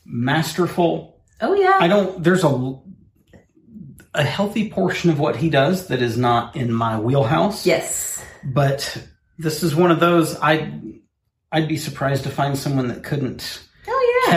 masterful 0.06 1.20
Oh 1.40 1.54
yeah, 1.54 1.76
I 1.80 1.88
don't 1.88 2.22
there's 2.22 2.44
a 2.44 2.78
a 4.14 4.22
healthy 4.22 4.70
portion 4.70 5.10
of 5.10 5.18
what 5.18 5.36
he 5.36 5.48
does 5.50 5.88
that 5.88 6.00
is 6.02 6.16
not 6.16 6.54
in 6.56 6.72
my 6.72 6.98
wheelhouse. 6.98 7.66
yes, 7.66 8.22
But 8.44 8.96
this 9.38 9.62
is 9.62 9.74
one 9.74 9.90
of 9.90 10.00
those 10.00 10.38
I 10.40 10.80
I'd 11.50 11.68
be 11.68 11.76
surprised 11.76 12.24
to 12.24 12.30
find 12.30 12.56
someone 12.58 12.88
that 12.88 13.02
couldn't 13.04 13.62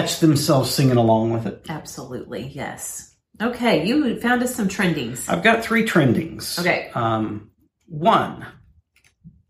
catch 0.02 0.20
themselves 0.20 0.72
singing 0.72 0.98
along 0.98 1.32
with 1.34 1.46
it. 1.46 1.66
absolutely, 1.70 2.48
yes. 2.48 3.16
Okay, 3.42 3.86
you 3.86 4.20
found 4.22 4.42
us 4.44 4.56
some 4.56 4.70
trendings. 4.70 5.28
I've 5.28 5.44
got 5.44 5.64
three 5.64 5.84
trendings. 5.86 6.58
Okay. 6.60 6.90
Um, 6.94 7.52
one, 7.88 8.46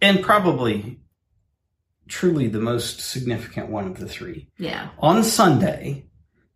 and 0.02 0.22
probably 0.24 1.00
truly 2.08 2.48
the 2.48 2.60
most 2.60 3.00
significant 3.00 3.70
one 3.70 3.88
of 3.88 4.00
the 4.00 4.08
three. 4.08 4.48
Yeah, 4.58 4.90
On 5.00 5.24
Sunday, 5.24 6.06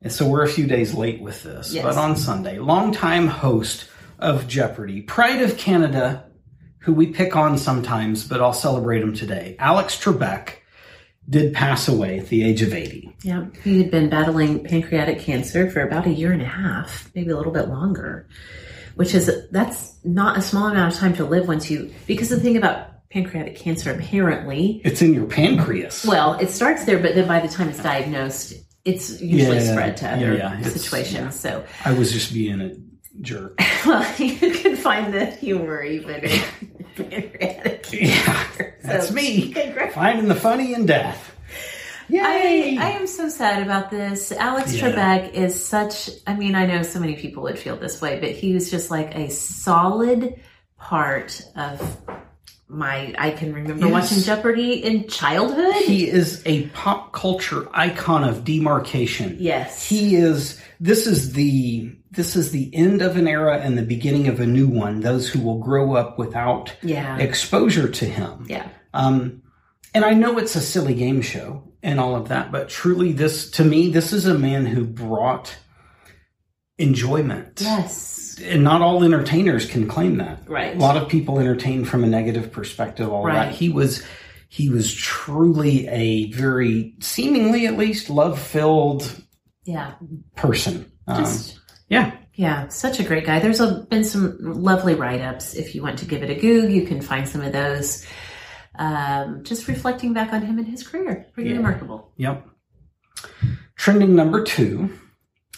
and 0.02 0.12
so 0.12 0.28
we're 0.28 0.43
a 0.43 0.49
few 0.49 0.67
days 0.67 0.93
late 0.93 1.21
with 1.21 1.43
this, 1.43 1.73
Yes. 1.73 1.84
but 1.84 1.97
on 1.97 2.15
Sunday, 2.15 2.60
longtime 2.60 3.28
host 3.28 3.89
of 4.19 4.47
Jeopardy, 4.47 5.02
Pride 5.02 5.41
of 5.41 5.58
Canada, 5.58 6.25
who 6.82 6.93
we 6.93 7.08
pick 7.08 7.36
on 7.36 7.58
sometimes, 7.58 8.28
but 8.28 8.41
I'll 8.41 8.54
celebrate 8.54 9.02
him 9.02 9.13
today, 9.13 9.56
Alex 9.60 9.95
Trebek, 10.02 10.59
did 11.30 11.54
pass 11.54 11.88
away 11.88 12.20
at 12.20 12.28
the 12.30 12.44
age 12.44 12.62
of 12.62 12.74
80. 12.74 13.13
yeah. 13.24 13.46
He 13.63 13.78
had 13.82 13.92
been 13.92 14.10
battling 14.10 14.63
pancreatic 14.63 15.20
cancer 15.20 15.70
for 15.70 15.82
about 15.82 16.08
a 16.08 16.12
year 16.12 16.32
and 16.32 16.42
a 16.42 16.46
half, 16.46 17.12
maybe 17.13 17.32
a 17.32 17.38
little 17.38 17.52
bit 17.52 17.68
longer, 17.70 18.28
which 18.96 19.13
is 19.13 19.32
that's 19.52 19.96
not 20.04 20.38
a 20.38 20.42
small 20.42 20.68
amount 20.68 20.94
of 20.94 21.00
time 21.00 21.13
to 21.15 21.26
live 21.26 21.48
once 21.48 21.70
you. 21.70 21.94
Because 22.08 22.30
the 22.30 22.39
thing 22.39 22.58
about 22.58 22.88
pancreatic 23.12 23.56
cancer, 23.58 23.92
apparently, 23.92 24.82
It's 24.84 25.02
in 25.02 25.13
your 25.13 25.26
pancreas. 25.26 26.06
Well, 26.06 26.34
it 26.34 26.50
starts 26.50 26.86
there, 26.86 27.00
but 27.00 27.15
then 27.15 27.28
by 27.28 27.39
the 27.39 27.48
time 27.48 27.70
it's 27.70 27.82
diagnosed, 27.84 28.54
it's 28.86 29.22
usually 29.22 29.58
Yeah, 29.58 29.72
spread 29.72 29.98
to 29.98 30.10
other 30.10 30.36
yeah, 30.36 30.60
yeah. 30.60 30.62
Situations. 30.70 31.39
So, 31.39 31.63
I 31.86 31.94
was 31.94 32.12
just 32.12 32.34
being 32.34 32.62
a 32.62 32.72
jerk. 33.22 33.60
well, 33.86 34.06
you 34.18 34.36
can 34.52 34.76
find 34.76 35.13
the 35.13 35.26
humor 35.26 35.84
even 35.84 36.15
in 36.24 36.39
pancreatic 36.96 37.84
cancer. 37.84 37.96
Yeah, 37.98 38.72
that's 38.84 39.08
So, 39.10 39.13
me. 39.13 39.50
okay, 39.52 39.72
great. 39.74 39.89
Finding 40.00 40.30
the 40.30 40.36
funny 40.36 40.74
in 40.74 40.86
death. 40.86 41.36
I, 42.12 42.78
I 42.80 42.92
am 42.92 43.06
so 43.06 43.28
sad 43.28 43.62
about 43.62 43.92
this. 43.92 44.32
Alex 44.32 44.74
Yeah. 44.74 44.92
Trebek 44.92 45.34
is 45.34 45.64
such, 45.64 46.10
I 46.26 46.36
mean, 46.36 46.56
I 46.56 46.66
know 46.66 46.84
so 46.84 47.00
many 47.02 47.16
people 47.16 47.44
would 47.44 47.60
feel 47.60 47.76
this 47.76 48.02
way, 48.02 48.18
but 48.20 48.32
he 48.32 48.54
was 48.54 48.72
just 48.72 48.90
like 48.90 49.14
a 49.16 49.30
solid 49.30 50.40
part 50.78 51.42
of 51.56 51.98
my, 52.70 53.14
I 53.18 53.32
can 53.32 53.54
remember 53.54 53.88
Yes. 53.88 53.92
watching 53.92 54.24
Jeopardy 54.24 54.84
in 54.84 55.08
childhood. 55.10 55.76
he 55.84 56.10
is 56.10 56.42
a 56.46 56.68
pop 56.68 57.12
culture 57.12 57.68
icon 57.74 58.24
of 58.24 58.44
demarcation. 58.46 59.36
yes. 59.40 59.86
He 59.88 60.16
is 60.16 60.62
this 60.80 61.08
is 61.08 61.34
the 61.34 61.92
this 62.12 62.36
is 62.38 62.52
the 62.52 62.74
end 62.74 63.02
of 63.02 63.18
an 63.18 63.28
era 63.28 63.60
and 63.60 63.78
the 63.78 63.84
beginning 63.84 64.30
of 64.30 64.40
a 64.40 64.46
new 64.48 64.68
one. 64.68 65.02
Those 65.02 65.28
who 65.30 65.42
will 65.42 65.60
grow 65.60 65.94
up 65.96 66.18
without 66.18 66.74
yeah. 66.82 67.18
exposure 67.18 67.90
to 67.90 68.06
him. 68.06 68.46
yeah. 68.48 68.68
Um, 68.94 69.44
and 69.93 70.06
I 70.06 70.13
know 70.13 70.38
it's 70.38 70.56
a 70.56 70.62
silly 70.62 70.93
game 70.93 71.21
show 71.21 71.63
and 71.82 71.99
all 71.99 72.15
of 72.15 72.28
that, 72.30 72.52
but 72.52 72.69
truly, 72.69 73.12
this 73.13 73.52
to 73.52 73.63
me, 73.63 73.89
this 73.89 74.13
is 74.13 74.25
a 74.25 74.38
man 74.38 74.65
who 74.65 74.86
brought 74.86 75.56
enjoyment. 76.78 77.60
Yes. 77.62 78.39
And 78.41 78.63
not 78.63 78.82
all 78.82 79.04
entertainers 79.04 79.65
can 79.65 79.88
claim 79.88 80.17
that. 80.17 80.47
Right. 80.47 80.75
A 80.75 80.80
lot 80.80 80.95
of 80.97 81.10
people 81.10 81.39
entertain 81.39 81.84
from 81.84 82.04
a 82.04 82.08
negative 82.08 82.52
perspective. 82.52 83.10
All 83.12 83.25
Right. 83.25 83.45
that 83.49 83.56
he 83.56 83.69
was. 83.69 84.04
He 84.52 84.67
was 84.69 84.91
truly 84.91 85.88
a 85.89 86.32
very, 86.32 86.95
seemingly 87.02 87.67
at 87.67 87.78
least, 87.78 88.10
love 88.10 88.39
filled 88.39 89.13
Yeah. 89.63 89.91
person. 90.36 90.91
Um, 91.08 91.32
yeah. 91.88 92.13
Yeah, 92.34 92.67
such 92.69 92.99
a 92.99 93.04
great 93.04 93.25
guy. 93.28 93.38
There's 93.39 93.60
a, 93.60 93.86
been 93.91 94.04
some 94.04 94.38
lovely 94.39 94.95
write 94.95 95.21
ups. 95.21 95.54
If 95.54 95.75
you 95.75 95.84
want 95.84 95.99
to 95.99 96.06
give 96.06 96.23
it 96.23 96.32
a 96.32 96.36
goog, 96.36 96.71
you 96.71 96.88
can 96.88 96.99
find 97.02 97.28
some 97.30 97.41
of 97.41 97.52
those. 97.54 98.04
Um, 98.78 99.44
just 99.44 99.68
reflecting 99.68 100.14
back 100.14 100.32
on 100.34 100.42
him 100.42 100.58
and 100.58 100.68
his 100.68 100.88
career. 100.88 101.26
Pretty 101.34 101.50
Yeah. 101.50 101.58
remarkable. 101.58 102.12
Yep. 102.18 102.48
Trending 103.76 104.16
number 104.16 104.44
two, 104.44 104.90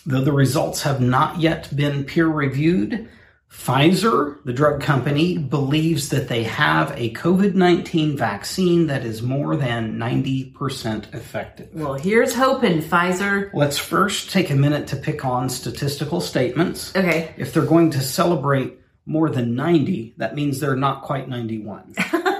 though 0.05 0.21
the 0.23 0.31
results 0.31 0.83
have 0.83 1.01
not 1.01 1.39
yet 1.39 1.75
been 1.75 2.03
peer 2.03 2.27
reviewed, 2.27 3.07
Pfizer, 3.51 4.37
the 4.45 4.53
drug 4.53 4.79
company, 4.81 5.37
believes 5.37 6.07
that 6.09 6.29
they 6.29 6.43
have 6.43 6.93
a 6.95 7.11
COVID 7.13 7.53
19 7.53 8.15
vaccine 8.15 8.87
that 8.87 9.03
is 9.05 9.21
more 9.21 9.57
than 9.57 9.97
90% 9.99 11.13
effective. 11.13 11.67
Well, 11.73 11.95
here's 11.95 12.33
hoping, 12.33 12.81
Pfizer. 12.81 13.49
Let's 13.53 13.77
first 13.77 14.31
take 14.31 14.49
a 14.51 14.55
minute 14.55 14.87
to 14.87 14.95
pick 14.95 15.25
on 15.25 15.49
statistical 15.49 16.21
statements. 16.21 16.95
Okay. 16.95 17.33
If 17.37 17.53
they're 17.53 17.65
going 17.65 17.91
to 17.91 17.99
celebrate 18.01 18.79
more 19.05 19.29
than 19.29 19.53
90, 19.53 20.13
that 20.17 20.33
means 20.33 20.61
they're 20.61 20.75
not 20.77 21.01
quite 21.01 21.27
91. 21.27 21.93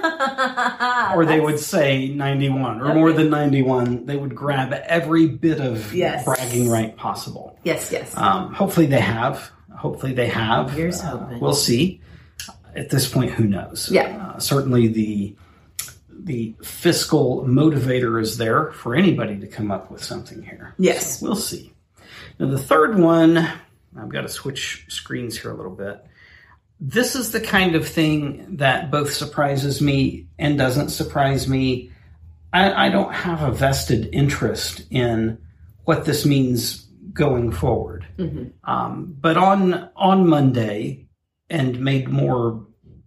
or 1.14 1.24
they 1.24 1.40
would 1.40 1.58
say 1.58 2.08
91 2.08 2.80
or 2.80 2.94
more 2.94 3.12
than 3.12 3.30
91 3.30 4.06
they 4.06 4.16
would 4.16 4.34
grab 4.34 4.72
every 4.72 5.26
bit 5.28 5.60
of 5.60 5.94
Yes. 5.94 6.24
bragging 6.24 6.68
right 6.68 6.96
possible 6.96 7.58
Yes, 7.64 7.90
yes. 7.92 8.16
um, 8.16 8.52
hopefully 8.52 8.86
they 8.86 9.00
have 9.00 9.50
hopefully 9.76 10.12
they 10.12 10.28
have 10.28 10.70
Here's 10.72 11.00
Uh, 11.00 11.18
hoping. 11.18 11.40
we'll 11.40 11.54
see 11.54 12.00
at 12.74 12.90
this 12.90 13.08
point 13.08 13.30
who 13.32 13.44
knows 13.44 13.88
Yeah. 13.90 14.32
uh, 14.34 14.38
certainly 14.38 14.88
the 14.88 15.36
the 16.24 16.54
fiscal 16.62 17.44
motivator 17.46 18.20
is 18.20 18.38
there 18.38 18.70
for 18.72 18.94
anybody 18.94 19.38
to 19.40 19.46
come 19.46 19.70
up 19.72 19.90
with 19.90 20.02
something 20.04 20.42
here 20.42 20.74
Yes. 20.78 21.20
we'll 21.20 21.34
see 21.36 21.72
now 22.38 22.46
the 22.46 22.58
third 22.58 22.98
one 22.98 23.36
i've 23.98 24.08
got 24.08 24.22
to 24.22 24.28
switch 24.28 24.84
screens 24.88 25.38
here 25.38 25.50
a 25.50 25.54
little 25.54 25.74
bit 25.74 26.04
this 26.84 27.14
is 27.14 27.30
the 27.30 27.40
kind 27.40 27.76
of 27.76 27.86
thing 27.86 28.56
that 28.56 28.90
both 28.90 29.12
surprises 29.12 29.80
me 29.80 30.26
and 30.36 30.58
doesn't 30.58 30.88
surprise 30.88 31.46
me. 31.46 31.92
I, 32.52 32.86
I 32.86 32.88
don't 32.88 33.14
have 33.14 33.40
a 33.40 33.52
vested 33.52 34.08
interest 34.12 34.82
in 34.90 35.38
what 35.84 36.04
this 36.04 36.26
means 36.26 36.88
going 37.12 37.52
forward. 37.52 38.04
Um, 38.64 39.16
but 39.20 39.36
on 39.36 39.90
on 39.94 40.26
Monday, 40.26 41.06
and 41.48 41.78
made 41.78 42.08
more 42.08 42.66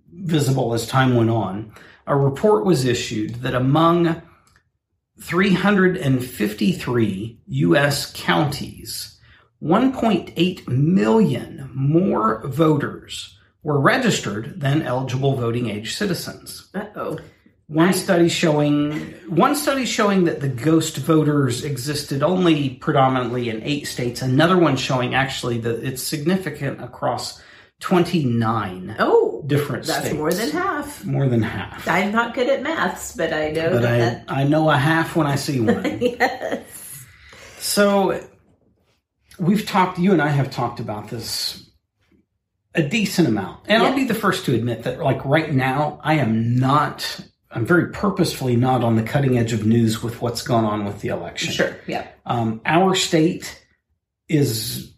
visible 0.10 0.74
as 0.74 0.88
time 0.88 1.16
went 1.16 1.30
on, 1.30 1.74
a 2.08 2.16
report 2.16 2.64
was 2.64 2.86
issued 2.86 3.42
that 3.42 3.56
among 3.56 4.22
353 5.20 7.40
U.S. 7.46 8.14
counties, 8.16 9.20
1.8 9.62 10.68
million 10.70 11.70
more 11.74 12.42
voters 12.48 13.36
were 13.66 13.80
registered 13.80 14.62
than 14.62 14.84
eligible 14.84 15.36
voting 15.36 15.70
age 15.70 15.96
citizens. 15.96 16.70
Uh 16.76 16.86
oh. 16.96 17.18
One 17.68 17.94
study 17.94 18.30
showing 18.30 18.92
one 19.28 19.56
study 19.56 19.86
showing 19.86 20.26
that 20.26 20.40
the 20.40 20.48
ghost 20.50 20.98
voters 20.98 21.64
existed 21.66 22.22
only 22.22 22.76
predominantly 22.76 23.50
in 23.50 23.64
eight 23.64 23.88
states. 23.88 24.22
Another 24.22 24.56
one 24.56 24.78
showing 24.78 25.16
actually 25.16 25.58
that 25.62 25.84
it's 25.84 26.04
significant 26.04 26.80
across 26.82 27.42
29 27.80 28.96
Oh, 29.00 29.44
different 29.48 29.86
that's 29.86 30.00
states. 30.06 30.16
more 30.16 30.32
than 30.32 30.50
half. 30.52 31.04
More 31.06 31.28
than 31.28 31.42
half. 31.42 31.88
I'm 31.88 32.12
not 32.12 32.36
good 32.36 32.48
at 32.50 32.62
maths, 32.62 33.16
but 33.16 33.34
I 33.34 33.50
know 33.50 33.72
But 33.72 33.86
I. 33.86 34.24
I 34.28 34.44
know 34.44 34.70
a 34.70 34.78
half 34.78 35.16
when 35.16 35.26
I 35.26 35.36
see 35.36 35.60
one. 35.60 35.84
yes. 36.02 37.06
So 37.58 38.24
we've 39.40 39.66
talked, 39.66 39.98
you 39.98 40.14
and 40.14 40.22
I 40.22 40.30
have 40.30 40.52
talked 40.52 40.80
about 40.80 41.10
this 41.10 41.68
a 42.76 42.84
decent 42.84 43.28
amount. 43.28 43.62
And 43.68 43.82
I'll 43.82 43.96
be 43.96 44.04
the 44.06 44.14
first 44.14 44.46
to 44.46 44.56
admit 44.56 44.84
that, 44.84 45.00
like, 45.00 45.24
right 45.26 45.52
now, 45.54 46.00
I 46.04 46.16
am 46.16 46.58
not, 46.58 47.20
I'm 47.50 47.66
very 47.66 47.92
purposefully 47.92 48.56
not 48.56 48.84
on 48.84 48.96
the 48.96 49.04
cutting 49.04 49.38
edge 49.38 49.54
of 49.54 49.66
news 49.66 50.04
with 50.04 50.22
what's 50.22 50.42
gone 50.42 50.66
on 50.66 50.86
with 50.86 51.02
the 51.02 51.10
election. 51.10 51.54
Sure. 51.54 51.76
Yeah. 51.88 52.08
Um, 52.26 52.62
our 52.66 52.96
state 52.96 53.66
is, 54.28 54.94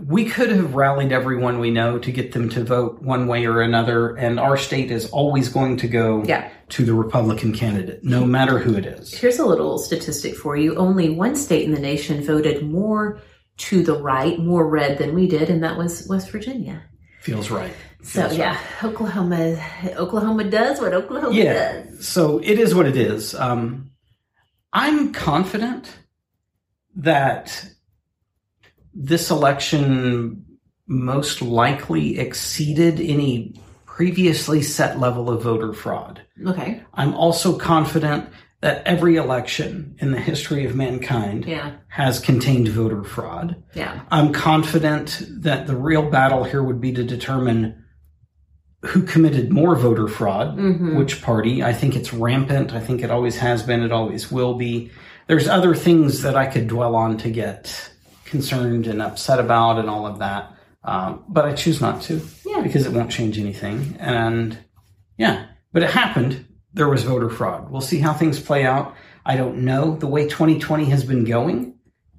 we 0.00 0.24
could 0.26 0.50
have 0.50 0.74
rallied 0.74 1.12
everyone 1.12 1.58
we 1.58 1.70
know 1.70 1.98
to 1.98 2.12
get 2.12 2.32
them 2.32 2.48
to 2.50 2.62
vote 2.64 3.02
one 3.02 3.26
way 3.26 3.44
or 3.46 3.60
another, 3.60 4.14
and 4.16 4.38
our 4.38 4.56
state 4.56 4.90
is 4.90 5.10
always 5.10 5.48
going 5.48 5.76
to 5.78 5.88
go 5.88 6.22
Yeah. 6.24 6.48
to 6.70 6.84
the 6.84 6.94
Republican 6.94 7.52
candidate, 7.52 8.04
no 8.04 8.24
matter 8.24 8.58
who 8.58 8.74
it 8.76 8.86
is. 8.86 9.12
Here's 9.12 9.38
a 9.38 9.44
little 9.44 9.78
statistic 9.78 10.36
for 10.36 10.56
you. 10.56 10.76
Only 10.76 11.10
one 11.10 11.34
state 11.36 11.64
in 11.64 11.72
the 11.72 11.80
nation 11.80 12.22
voted 12.24 12.62
more 12.70 13.20
to 13.58 13.82
the 13.82 14.00
right, 14.00 14.38
more 14.38 14.66
red 14.66 14.96
than 14.98 15.14
we 15.14 15.26
did, 15.26 15.50
and 15.50 15.62
that 15.64 15.76
was 15.76 16.06
West 16.08 16.30
Virginia. 16.30 16.82
Feels 17.20 17.50
right. 17.50 17.74
So 18.02 18.22
Feels 18.22 18.38
yeah, 18.38 18.58
Oklahoma 18.82 19.62
Oklahoma 19.96 20.44
does 20.44 20.80
what 20.80 20.94
Oklahoma 20.94 21.34
Yeah. 21.34 21.82
does. 21.82 22.08
So 22.08 22.38
it 22.38 22.58
is 22.58 22.74
what 22.74 22.86
it 22.86 22.96
is. 22.96 23.34
Um, 23.34 23.90
I'm 24.72 25.12
confident 25.12 25.90
that 26.96 27.66
this 28.94 29.30
election 29.30 30.44
most 30.86 31.42
likely 31.42 32.18
exceeded 32.18 33.00
any 33.00 33.54
previously 33.84 34.62
set 34.62 34.98
level 34.98 35.28
of 35.28 35.42
voter 35.42 35.72
fraud. 35.74 36.22
Okay. 36.46 36.82
I'm 36.94 37.14
also 37.14 37.58
confident 37.58 38.28
that 38.60 38.82
every 38.86 39.16
election 39.16 39.96
in 40.00 40.10
the 40.12 40.20
history 40.20 40.66
of 40.66 40.76
mankind 40.76 41.46
Yeah. 41.46 41.72
has 41.88 42.18
contained 42.18 42.68
voter 42.68 43.02
fraud. 43.02 43.56
Yeah. 43.74 44.00
I'm 44.10 44.32
confident 44.32 45.22
that 45.40 45.66
the 45.66 45.76
real 45.76 46.10
battle 46.10 46.44
here 46.44 46.62
would 46.62 46.80
be 46.80 46.92
to 46.92 47.02
determine 47.02 47.76
who 48.82 49.02
committed 49.02 49.52
more 49.52 49.76
voter 49.76 50.08
fraud, 50.08 50.56
Mhm. 50.58 50.96
which 50.96 51.22
party. 51.22 51.62
I 51.62 51.72
think 51.72 51.96
it's 51.96 52.12
rampant. 52.14 52.72
I 52.74 52.80
think 52.80 53.02
it 53.02 53.10
always 53.10 53.38
has 53.38 53.62
been. 53.62 53.82
It 53.82 53.92
always 53.92 54.30
will 54.30 54.54
be. 54.54 54.90
There's 55.26 55.48
other 55.48 55.74
things 55.74 56.22
that 56.22 56.36
I 56.36 56.46
could 56.46 56.66
dwell 56.66 56.94
on 56.96 57.16
to 57.18 57.30
get 57.30 57.90
concerned 58.24 58.86
and 58.86 59.02
upset 59.02 59.38
about 59.40 59.78
and 59.78 59.88
all 59.90 60.06
of 60.06 60.18
that. 60.20 60.52
Um, 60.82 61.24
but 61.28 61.44
I 61.44 61.52
choose 61.52 61.80
not 61.80 62.00
to 62.02 62.20
Yeah. 62.46 62.60
because 62.62 62.86
it 62.86 62.92
won't 62.92 63.10
change 63.10 63.38
anything. 63.38 63.96
And 63.98 64.56
yeah, 65.18 65.44
but 65.72 65.82
it 65.82 65.90
happened. 65.90 66.44
There 66.74 66.88
was 66.88 67.02
voter 67.04 67.28
fraud. 67.30 67.70
We'll 67.70 67.80
see 67.80 67.98
how 67.98 68.12
things 68.12 68.38
play 68.40 68.64
out. 68.64 68.94
I 69.26 69.36
don't 69.36 69.64
know 69.64 69.96
the 69.96 70.06
way 70.06 70.24
2020 70.28 70.86
has 70.86 71.04
been 71.04 71.24
going 71.24 71.74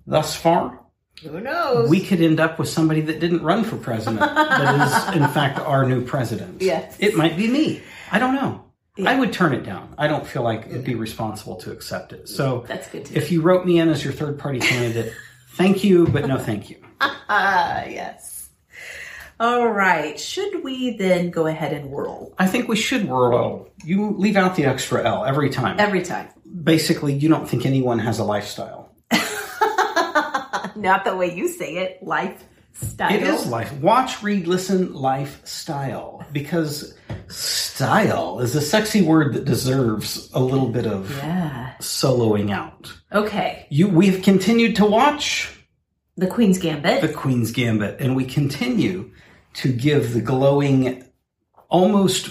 thus 0.06 0.36
far 0.36 0.80
Who 1.24 1.40
knows? 1.40 1.90
we 1.90 2.00
could 2.02 2.22
end 2.22 2.40
up 2.40 2.58
with 2.60 2.68
somebody 2.70 3.02
that 3.02 3.20
didn't 3.20 3.44
run 3.44 3.64
for 3.64 3.78
president 3.78 4.20
that 4.22 4.88
is 5.10 5.16
in 5.22 5.28
fact 5.30 5.60
our 5.60 5.86
new 5.86 6.04
president 6.06 6.62
Yes. 6.62 6.96
it 7.00 7.16
might 7.16 7.38
be 7.38 7.48
me 7.48 7.82
i 8.12 8.18
don't 8.20 8.34
know 8.36 8.66
i 9.06 9.18
would 9.18 9.32
turn 9.32 9.54
it 9.54 9.64
down 9.64 9.94
i 9.98 10.08
don't 10.08 10.26
feel 10.26 10.42
like 10.42 10.66
it'd 10.68 10.84
be 10.84 10.96
responsible 10.96 11.56
to 11.58 11.72
accept 11.72 12.14
it 12.14 12.28
so 12.28 12.66
That's 12.68 12.88
good 12.90 13.12
if 13.16 13.32
you 13.32 13.42
wrote 13.42 13.66
me 13.66 13.80
in 13.80 13.90
as 13.90 14.04
your 14.04 14.14
third 14.14 14.40
party 14.40 14.60
candidate 14.60 15.14
thank 15.52 15.84
you 15.84 16.08
but 16.08 16.26
no 16.28 16.38
thank 16.38 16.70
you 16.72 16.78
yes. 17.30 18.31
All 19.42 19.68
right. 19.68 20.20
Should 20.20 20.64
we 20.64 20.96
then 20.98 21.32
go 21.32 21.48
ahead 21.48 21.74
and 21.74 21.90
whirl 21.90 22.34
i 22.38 22.46
think 22.48 22.68
we 22.68 22.76
should 22.76 23.08
whirl. 23.10 23.68
you 23.84 24.12
leave 24.18 24.38
out 24.38 24.56
the 24.56 24.66
extra 24.66 25.04
l 25.04 25.26
every 25.26 25.50
time 25.50 25.76
every 25.80 26.04
time? 26.04 26.28
basically 26.64 27.14
you 27.14 27.28
don't 27.28 27.48
think 27.50 27.66
anyone 27.66 27.98
has 28.00 28.20
a 28.20 28.24
lifestyle 28.24 28.94
Not 30.76 31.04
the 31.06 31.16
way 31.16 31.36
you 31.36 31.48
say 31.48 31.76
it. 31.78 32.02
Lifestyle. 32.02 33.14
It 33.14 33.22
is 33.24 33.46
life. 33.46 33.72
Watch, 33.74 34.24
read, 34.24 34.48
listen, 34.48 34.94
lifestyle. 34.94 36.26
Because 36.32 36.96
style 37.28 38.40
is 38.40 38.56
a 38.56 38.62
sexy 38.62 39.02
word 39.02 39.34
that 39.34 39.46
deserves 39.46 40.30
a 40.34 40.40
little 40.40 40.70
bit 40.70 40.88
of 40.88 41.12
Yeah. 41.18 41.74
soloing 41.82 42.52
out. 42.52 42.92
Okay. 43.12 43.68
You, 43.70 43.90
we've 43.90 44.22
continued 44.24 44.78
to 44.78 44.86
watch 44.86 45.50
The 46.18 46.28
Queen's 46.28 46.58
Gambit. 46.58 47.02
The 47.02 47.10
Queen's 47.14 47.52
Gambit, 47.52 48.00
and 48.00 48.16
we 48.16 48.26
continue 48.26 49.11
to 49.56 49.72
give 49.72 50.14
the 50.14 50.22
glowing, 50.22 51.04
almost, 51.70 52.30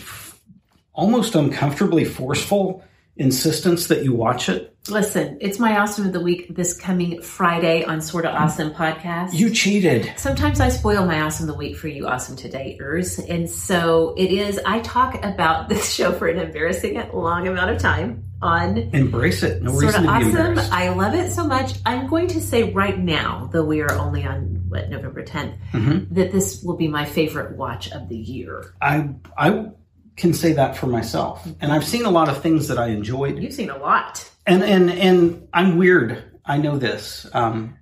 almost 0.93 1.35
uncomfortably 1.35 2.05
forceful 2.05 2.85
insistence 3.17 3.89
that 3.89 4.03
you 4.03 4.15
watch 4.15 4.49
it. 4.49 4.75
Listen, 4.89 5.37
it's 5.43 5.59
my 5.59 5.79
awesome 5.79 6.07
of 6.07 6.13
the 6.15 6.21
week 6.21 6.55
this 6.55 6.77
coming 6.77 7.21
Friday 7.21 7.85
on 7.85 8.01
Sorta 8.01 8.31
Awesome 8.31 8.73
podcast. 8.73 9.35
You 9.35 9.51
cheated. 9.51 10.11
Sometimes 10.17 10.59
I 10.59 10.71
spoil 10.71 11.05
my 11.05 11.21
awesome 11.21 11.49
of 11.49 11.55
the 11.55 11.59
week 11.59 11.77
for 11.77 11.89
you 11.89 12.07
awesome 12.07 12.35
todayers. 12.35 13.23
And 13.29 13.49
so 13.49 14.15
it 14.17 14.33
is, 14.33 14.59
I 14.65 14.81
talk 14.81 15.23
about 15.23 15.69
this 15.69 15.93
show 15.93 16.13
for 16.13 16.29
an 16.29 16.39
embarrassing 16.39 17.11
long 17.13 17.47
amount 17.47 17.71
of 17.71 17.79
time 17.79 18.25
on 18.41 18.79
Embrace 18.95 19.43
it. 19.43 19.63
No 19.63 19.73
Sorta 19.73 19.87
reason 19.87 20.03
to 20.05 20.09
be 20.09 20.37
Awesome. 20.37 20.73
I 20.73 20.89
love 20.89 21.15
it 21.15 21.31
so 21.31 21.47
much. 21.47 21.75
I'm 21.85 22.07
going 22.07 22.29
to 22.29 22.41
say 22.41 22.73
right 22.73 22.99
now, 22.99 23.51
though 23.53 23.65
we 23.65 23.83
are 23.83 23.93
only 23.93 24.25
on 24.25 24.60
what 24.71 24.89
November 24.91 25.23
10th, 25.25 25.57
Mm-hmm. 25.73 26.15
that 26.15 26.33
this 26.33 26.63
will 26.63 26.77
be 26.77 26.89
my 26.89 27.05
favorite 27.05 27.57
watch 27.57 27.91
of 27.93 28.09
the 28.09 28.17
year. 28.17 28.75
I 28.81 29.11
I 29.37 29.67
can 30.17 30.33
say 30.35 30.53
that 30.55 30.77
for 30.77 30.87
myself. 30.87 31.47
And 31.61 31.73
I've 31.73 31.85
seen 31.87 32.05
a 32.05 32.11
lot 32.11 32.29
of 32.29 32.43
things 32.43 32.69
that 32.69 32.79
I 32.79 32.89
enjoyed. 32.89 33.39
You've 33.43 33.53
seen 33.55 33.71
a 33.71 33.79
lot. 33.79 34.29
And 34.47 34.63
and 34.63 34.91
and 34.91 35.49
I'm 35.53 35.77
weird. 35.79 36.23
I 36.45 36.59
know 36.59 36.79
this. 36.79 37.27
Um, 37.33 37.77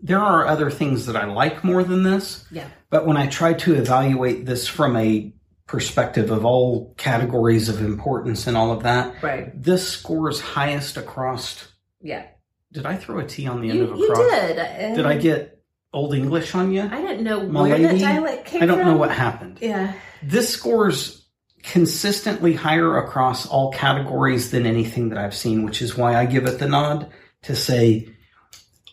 there 0.00 0.20
are 0.20 0.46
other 0.46 0.70
things 0.70 1.06
that 1.06 1.16
I 1.16 1.24
like 1.26 1.64
more 1.64 1.82
than 1.82 2.02
this. 2.02 2.44
Yeah. 2.50 2.68
But 2.90 3.06
when 3.06 3.16
I 3.16 3.26
try 3.26 3.54
to 3.54 3.74
evaluate 3.74 4.44
this 4.46 4.68
from 4.68 4.96
a 4.96 5.32
perspective 5.66 6.30
of 6.30 6.44
all 6.44 6.94
categories 6.98 7.68
of 7.70 7.80
importance 7.80 8.46
and 8.46 8.56
all 8.56 8.70
of 8.70 8.82
that, 8.82 9.22
Right. 9.22 9.50
this 9.60 9.88
scores 9.88 10.40
highest 10.40 10.96
across. 10.98 11.66
Yeah. 12.02 12.26
Did 12.72 12.84
I 12.86 12.96
throw 12.96 13.18
a 13.18 13.24
T 13.24 13.46
on 13.46 13.62
the 13.62 13.70
end 13.70 13.78
You, 13.78 13.84
of 13.84 13.90
across? 14.00 14.18
you 14.18 14.30
did. 14.30 14.96
Did 14.96 15.06
I 15.06 15.16
get 15.16 15.53
Old 15.94 16.14
English 16.14 16.54
on 16.54 16.72
you? 16.72 16.82
I 16.82 17.00
didn't 17.00 17.24
know 17.24 17.46
My 17.46 17.62
where 17.62 17.78
lady? 17.78 17.84
that 17.84 17.98
dialect 18.00 18.46
came 18.46 18.62
I 18.62 18.66
don't 18.66 18.78
from. 18.78 18.88
know 18.88 18.96
what 18.96 19.10
happened. 19.10 19.58
Yeah. 19.60 19.94
This 20.22 20.50
scores 20.50 21.26
consistently 21.62 22.52
higher 22.52 22.98
across 22.98 23.46
all 23.46 23.72
categories 23.72 24.50
than 24.50 24.66
anything 24.66 25.08
that 25.08 25.18
I've 25.18 25.34
seen, 25.34 25.64
which 25.64 25.80
is 25.80 25.96
why 25.96 26.16
I 26.16 26.26
give 26.26 26.46
it 26.46 26.58
the 26.58 26.68
nod 26.68 27.10
to 27.44 27.56
say 27.56 28.08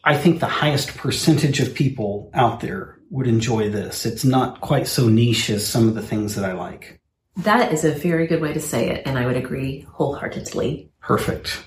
I 0.03 0.17
think 0.17 0.39
the 0.39 0.47
highest 0.47 0.97
percentage 0.97 1.59
of 1.59 1.73
people 1.73 2.31
out 2.33 2.59
there 2.59 2.97
would 3.11 3.27
enjoy 3.27 3.69
this. 3.69 4.05
It's 4.05 4.23
not 4.23 4.61
quite 4.61 4.87
so 4.87 5.09
niche 5.09 5.49
as 5.49 5.67
some 5.67 5.87
of 5.87 5.95
the 5.95 6.01
things 6.01 6.35
that 6.35 6.45
I 6.45 6.53
like. 6.53 6.99
That 7.37 7.71
is 7.71 7.83
a 7.85 7.91
very 7.91 8.25
good 8.27 8.41
way 8.41 8.53
to 8.53 8.59
say 8.59 8.89
it, 8.89 9.03
and 9.05 9.17
I 9.17 9.25
would 9.25 9.37
agree 9.37 9.85
wholeheartedly. 9.91 10.91
Perfect. 11.01 11.63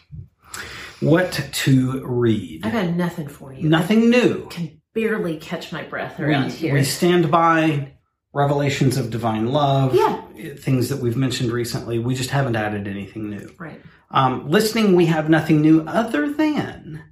What 1.00 1.48
to 1.52 2.04
read? 2.04 2.64
I've 2.64 2.72
got 2.72 2.90
nothing 2.90 3.28
for 3.28 3.52
you. 3.52 3.68
Nothing 3.68 4.10
new. 4.10 4.48
Can 4.48 4.80
barely 4.94 5.36
catch 5.36 5.72
my 5.72 5.82
breath 5.82 6.18
around 6.20 6.46
we, 6.46 6.50
here. 6.52 6.72
we 6.74 6.84
stand 6.84 7.30
by 7.30 7.92
revelations 8.32 8.96
of 8.96 9.10
divine 9.10 9.46
love, 9.48 9.94
Yeah. 9.94 10.22
things 10.56 10.88
that 10.88 11.00
we've 11.00 11.16
mentioned 11.16 11.52
recently. 11.52 11.98
We 11.98 12.14
just 12.14 12.30
haven't 12.30 12.56
added 12.56 12.88
anything 12.88 13.30
new. 13.30 13.52
right. 13.58 13.80
Um, 14.10 14.48
listening, 14.48 14.94
we 14.94 15.06
have 15.06 15.28
nothing 15.28 15.60
new 15.60 15.80
other 15.82 16.32
than 16.32 17.02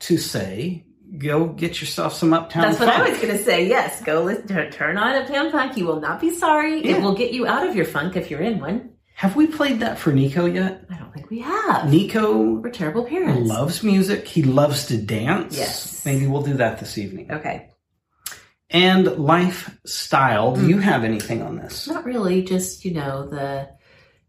to 0.00 0.18
say, 0.18 0.84
go 1.16 1.46
get 1.46 1.80
yourself 1.80 2.12
some 2.12 2.34
Uptown 2.34 2.62
That's 2.62 2.78
what 2.78 2.88
I 2.90 3.08
was 3.08 3.18
going 3.18 3.36
to 3.36 3.42
say. 3.42 3.66
Yes, 3.66 4.02
go 4.02 4.22
listen, 4.22 4.46
turn- 4.48 4.70
turn 4.70 4.98
on 4.98 5.14
Uptown 5.14 5.50
Funk. 5.50 5.76
You 5.78 5.86
will 5.86 6.00
not 6.00 6.20
be 6.20 6.30
sorry. 6.30 6.84
Yeah. 6.84 6.96
It 6.96 7.02
will 7.02 7.14
get 7.14 7.32
you 7.32 7.46
out 7.46 7.66
of 7.66 7.74
your 7.74 7.86
funk 7.86 8.16
if 8.16 8.30
you're 8.30 8.40
in 8.42 8.60
one. 8.60 8.90
Have 9.20 9.36
we 9.36 9.46
played 9.48 9.80
that 9.80 9.98
for 9.98 10.12
Nico 10.12 10.46
yet? 10.46 10.86
I 10.90 10.94
don't 10.96 11.12
think 11.12 11.28
we 11.28 11.40
have. 11.40 11.90
Nico 11.90 12.54
We're 12.54 12.70
terrible 12.70 13.04
parents. 13.04 13.46
loves 13.46 13.82
music. 13.82 14.26
He 14.26 14.42
loves 14.42 14.86
to 14.86 14.96
dance. 14.96 15.58
Yes. 15.58 16.02
Maybe 16.06 16.26
we'll 16.26 16.40
do 16.40 16.54
that 16.54 16.78
this 16.80 16.96
evening. 16.96 17.30
Okay. 17.30 17.68
And 18.70 19.06
lifestyle. 19.18 20.54
Do 20.56 20.66
you 20.66 20.76
Mm. 20.76 20.82
have 20.82 21.04
anything 21.04 21.42
on 21.42 21.56
this? 21.56 21.86
Not 21.86 22.06
really. 22.06 22.42
Just 22.42 22.84
you 22.86 22.94
know 22.94 23.28
the. 23.28 23.68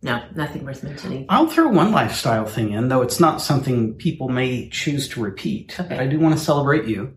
No, 0.04 0.24
nothing 0.36 0.66
worth 0.66 0.84
mentioning. 0.84 1.26
I'll 1.30 1.48
throw 1.48 1.70
one 1.70 1.92
lifestyle 1.94 2.46
thing 2.46 2.74
in, 2.74 2.90
though 2.90 3.04
it's 3.04 3.20
not 3.22 3.40
something 3.40 3.94
people 3.94 4.28
may 4.30 4.68
choose 4.70 5.08
to 5.10 5.22
repeat. 5.22 5.80
Okay. 5.80 5.88
But 5.90 6.00
I 6.02 6.08
do 6.08 6.20
want 6.20 6.38
to 6.38 6.44
celebrate 6.44 6.86
you. 6.86 7.14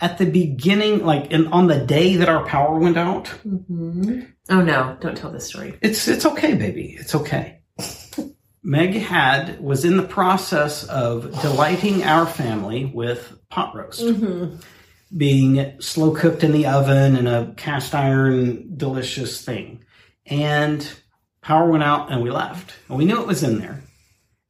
At 0.00 0.18
the 0.18 0.26
beginning, 0.26 1.04
like 1.04 1.30
in, 1.30 1.46
on 1.48 1.66
the 1.68 1.78
day 1.78 2.16
that 2.16 2.28
our 2.28 2.44
power 2.44 2.78
went 2.78 2.96
out, 2.96 3.28
hmm 3.28 4.20
Oh 4.50 4.60
no! 4.60 4.96
Don't 5.00 5.16
tell 5.16 5.30
this 5.30 5.46
story. 5.46 5.78
it's 5.80 6.06
it's 6.08 6.26
okay, 6.26 6.54
baby. 6.54 6.96
It's 6.98 7.14
okay. 7.14 7.60
Meg 8.62 8.94
had 8.94 9.60
was 9.60 9.84
in 9.84 9.96
the 9.96 10.02
process 10.02 10.84
of 10.84 11.30
delighting 11.42 12.02
our 12.02 12.26
family 12.26 12.86
with 12.86 13.32
pot 13.50 13.74
roast, 13.74 14.00
Mm-hmm. 14.02 14.56
being 15.16 15.80
slow 15.80 16.12
cooked 16.14 16.42
in 16.44 16.52
the 16.52 16.66
oven 16.66 17.16
in 17.16 17.26
a 17.26 17.52
cast 17.56 17.94
iron, 17.94 18.76
delicious 18.76 19.42
thing. 19.44 19.84
And 20.26 20.86
power 21.42 21.70
went 21.70 21.84
out, 21.84 22.10
and 22.10 22.22
we 22.22 22.30
left, 22.30 22.72
and 22.88 22.98
we 22.98 23.04
knew 23.04 23.20
it 23.20 23.26
was 23.26 23.42
in 23.42 23.58
there. 23.58 23.82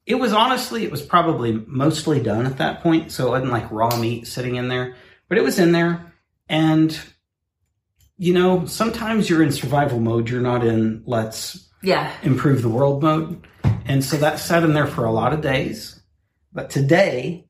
It 0.05 0.15
was 0.15 0.33
honestly, 0.33 0.83
it 0.83 0.91
was 0.91 1.01
probably 1.01 1.51
mostly 1.67 2.21
done 2.21 2.45
at 2.45 2.57
that 2.57 2.81
point, 2.81 3.11
so 3.11 3.27
it 3.27 3.31
wasn't 3.31 3.51
like 3.51 3.69
raw 3.71 3.95
meat 3.97 4.27
sitting 4.27 4.55
in 4.55 4.67
there, 4.69 4.95
but 5.27 5.37
it 5.37 5.43
was 5.43 5.59
in 5.59 5.71
there, 5.71 6.13
and 6.49 6.97
you 8.17 8.33
know, 8.33 8.65
sometimes 8.65 9.29
you're 9.29 9.43
in 9.43 9.51
survival 9.51 9.99
mode, 9.99 10.29
you're 10.29 10.41
not 10.41 10.65
in 10.65 11.03
let's 11.05 11.67
Yeah. 11.83 12.09
improve 12.23 12.61
the 12.61 12.69
world 12.69 13.03
mode. 13.03 13.45
And 13.85 14.03
so 14.03 14.15
that 14.17 14.39
sat 14.39 14.63
in 14.63 14.73
there 14.73 14.87
for 14.87 15.03
a 15.05 15.11
lot 15.11 15.33
of 15.33 15.41
days. 15.41 15.99
But 16.53 16.69
today 16.69 17.47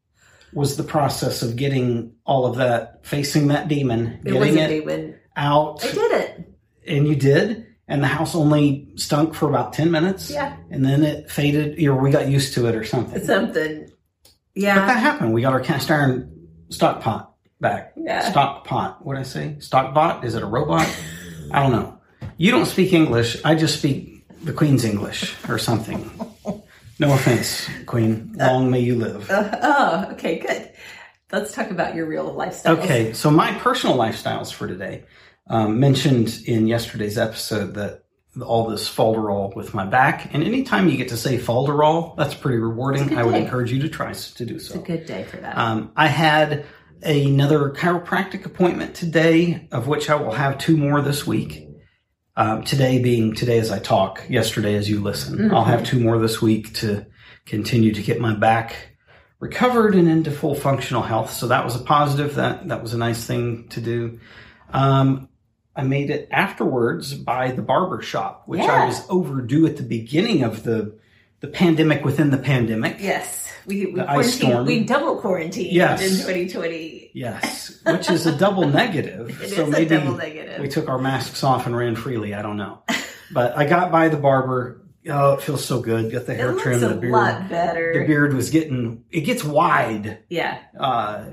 was 0.53 0.75
the 0.75 0.83
process 0.83 1.43
of 1.43 1.55
getting 1.55 2.13
all 2.25 2.47
of 2.47 2.55
that, 2.57 3.05
facing 3.05 3.49
that 3.49 3.67
demon, 3.67 4.19
It 4.25 4.31
getting 4.33 4.57
it 4.57 4.67
demon. 4.69 5.15
out. 5.37 5.85
I 5.85 5.91
did 5.91 6.11
it. 6.13 6.53
And 6.87 7.07
you 7.07 7.15
did. 7.15 7.67
And 7.87 8.01
the 8.01 8.07
house 8.07 8.33
only 8.33 8.89
stunk 8.95 9.35
for 9.35 9.47
about 9.47 9.71
10 9.73 9.91
minutes. 9.91 10.31
Yeah. 10.31 10.55
And 10.71 10.83
then 10.83 11.03
it 11.03 11.29
faded, 11.29 11.77
or 11.85 11.93
we 11.95 12.09
got 12.09 12.27
used 12.27 12.55
to 12.55 12.65
it 12.65 12.75
or 12.75 12.83
something. 12.83 13.23
Something. 13.23 13.87
Yeah. 14.55 14.79
But 14.79 14.87
that 14.87 14.97
happened. 14.99 15.33
We 15.33 15.41
got 15.43 15.53
our 15.53 15.59
cast 15.59 15.91
iron 15.91 16.31
stock 16.69 17.01
pot 17.01 17.34
back. 17.59 17.93
Yeah. 17.95 18.29
Stock 18.29 18.65
pot. 18.65 19.05
What 19.05 19.17
I 19.17 19.23
say? 19.23 19.55
Stock 19.59 19.93
bot? 19.93 20.25
Is 20.25 20.35
it 20.35 20.43
a 20.43 20.45
robot? 20.45 20.87
I 21.51 21.61
don't 21.61 21.71
know. 21.71 21.99
You 22.37 22.51
don't 22.51 22.65
speak 22.65 22.93
English. 22.93 23.37
I 23.45 23.55
just 23.55 23.77
speak 23.79 24.25
the 24.43 24.53
Queen's 24.53 24.83
English 24.83 25.35
or 25.47 25.57
something. 25.57 26.09
No 26.99 27.13
offense, 27.13 27.67
Queen. 27.85 28.33
Long 28.35 28.71
may 28.71 28.79
you 28.79 28.95
live. 28.95 29.27
Oh, 29.29 30.07
okay, 30.13 30.39
good. 30.39 30.71
Let's 31.31 31.53
talk 31.53 31.71
about 31.71 31.95
your 31.95 32.05
real 32.05 32.31
lifestyle. 32.31 32.77
Okay, 32.77 33.11
so 33.13 33.29
my 33.29 33.51
personal 33.53 33.97
lifestyles 33.97 34.53
for 34.53 34.67
today 34.67 35.03
um, 35.47 35.79
mentioned 35.79 36.41
in 36.45 36.67
yesterday's 36.67 37.17
episode 37.17 37.73
that 37.73 38.03
all 38.41 38.69
this 38.69 38.93
falderall 38.93 39.55
with 39.55 39.73
my 39.73 39.85
back, 39.85 40.33
and 40.33 40.43
anytime 40.43 40.87
you 40.89 40.97
get 40.97 41.09
to 41.09 41.17
say 41.17 41.37
falderall, 41.37 42.15
that's 42.17 42.33
pretty 42.33 42.57
rewarding. 42.57 43.17
I 43.17 43.23
would 43.23 43.35
encourage 43.35 43.71
you 43.71 43.81
to 43.81 43.89
try 43.89 44.13
to 44.13 44.45
do 44.45 44.59
so. 44.59 44.75
It's 44.75 44.83
a 44.83 44.87
good 44.87 45.05
day 45.05 45.23
for 45.23 45.37
that. 45.37 45.57
Um, 45.57 45.91
I 45.95 46.07
had 46.07 46.65
another 47.01 47.69
chiropractic 47.71 48.45
appointment 48.45 48.95
today, 48.95 49.67
of 49.71 49.87
which 49.87 50.09
I 50.09 50.15
will 50.15 50.31
have 50.31 50.57
two 50.57 50.77
more 50.77 51.01
this 51.01 51.25
week. 51.25 51.61
Um, 52.37 52.63
today 52.65 53.01
being 53.01 53.33
today 53.33 53.59
as 53.59 53.71
I 53.71 53.79
talk, 53.79 54.25
yesterday 54.29 54.75
as 54.75 54.89
you 54.89 55.01
listen. 55.01 55.53
I'll 55.53 55.63
have 55.63 55.85
two 55.85 56.01
more 56.01 56.17
this 56.19 56.41
week 56.41 56.73
to 56.75 57.05
continue 57.45 57.93
to 57.93 58.01
get 58.01 58.19
my 58.19 58.35
back 58.35 58.97
recovered 59.39 59.95
and 59.95 60.09
into 60.09 60.31
full 60.31 60.55
functional 60.55 61.01
health. 61.01 61.31
So 61.31 61.47
that 61.47 61.63
was 61.63 61.75
a 61.75 61.83
positive. 61.83 62.35
That 62.35 62.67
that 62.67 62.81
was 62.81 62.93
a 62.93 62.97
nice 62.97 63.25
thing 63.25 63.69
to 63.69 63.79
do. 63.79 64.19
Um, 64.69 65.29
I 65.75 65.83
made 65.83 66.09
it 66.09 66.27
afterwards 66.31 67.13
by 67.13 67.51
the 67.51 67.61
barber 67.61 68.01
shop, 68.01 68.43
which 68.47 68.61
I 68.61 68.85
was 68.85 69.05
overdue 69.09 69.65
at 69.65 69.77
the 69.77 69.83
beginning 69.83 70.43
of 70.43 70.63
the 70.63 70.97
the 71.45 71.51
pandemic 71.51 72.03
within 72.03 72.29
the 72.31 72.37
pandemic. 72.37 72.97
yes, 72.99 73.51
we, 73.65 73.85
we 73.87 74.01
quarantined. 74.01 74.65
We 74.67 74.83
double 74.83 75.17
quarantined 75.17 75.71
Yes. 75.71 76.01
in 76.01 76.09
2020. 76.17 77.11
Yes, 77.13 77.79
which 77.85 78.09
is 78.09 78.25
a 78.25 78.35
double 78.37 78.67
negative. 78.67 79.29
It 79.41 79.49
so 79.49 79.63
is 79.63 79.67
a 79.67 79.71
maybe 79.71 79.95
double 79.95 80.15
negative. 80.17 80.61
we 80.61 80.67
took 80.69 80.87
our 80.89 80.97
masks 80.99 81.43
off 81.43 81.65
and 81.65 81.75
ran 81.75 81.95
freely. 81.95 82.33
I 82.33 82.41
don't 82.41 82.57
know, 82.57 82.81
but 83.31 83.57
I 83.57 83.65
got 83.65 83.91
by 83.91 84.09
the 84.09 84.17
barber. 84.17 84.81
Oh, 85.07 85.33
it 85.33 85.41
feels 85.41 85.63
so 85.63 85.81
good. 85.81 86.11
Got 86.11 86.25
the 86.25 86.33
hair 86.33 86.53
trimmed. 86.55 86.81
The 86.81 86.95
beard. 86.95 87.13
lot 87.13 87.47
better. 87.47 87.93
The 87.99 88.07
beard 88.07 88.33
was 88.33 88.49
getting. 88.49 89.03
It 89.11 89.21
gets 89.21 89.43
wide. 89.43 90.19
Yeah, 90.29 90.57
Uh, 90.79 91.25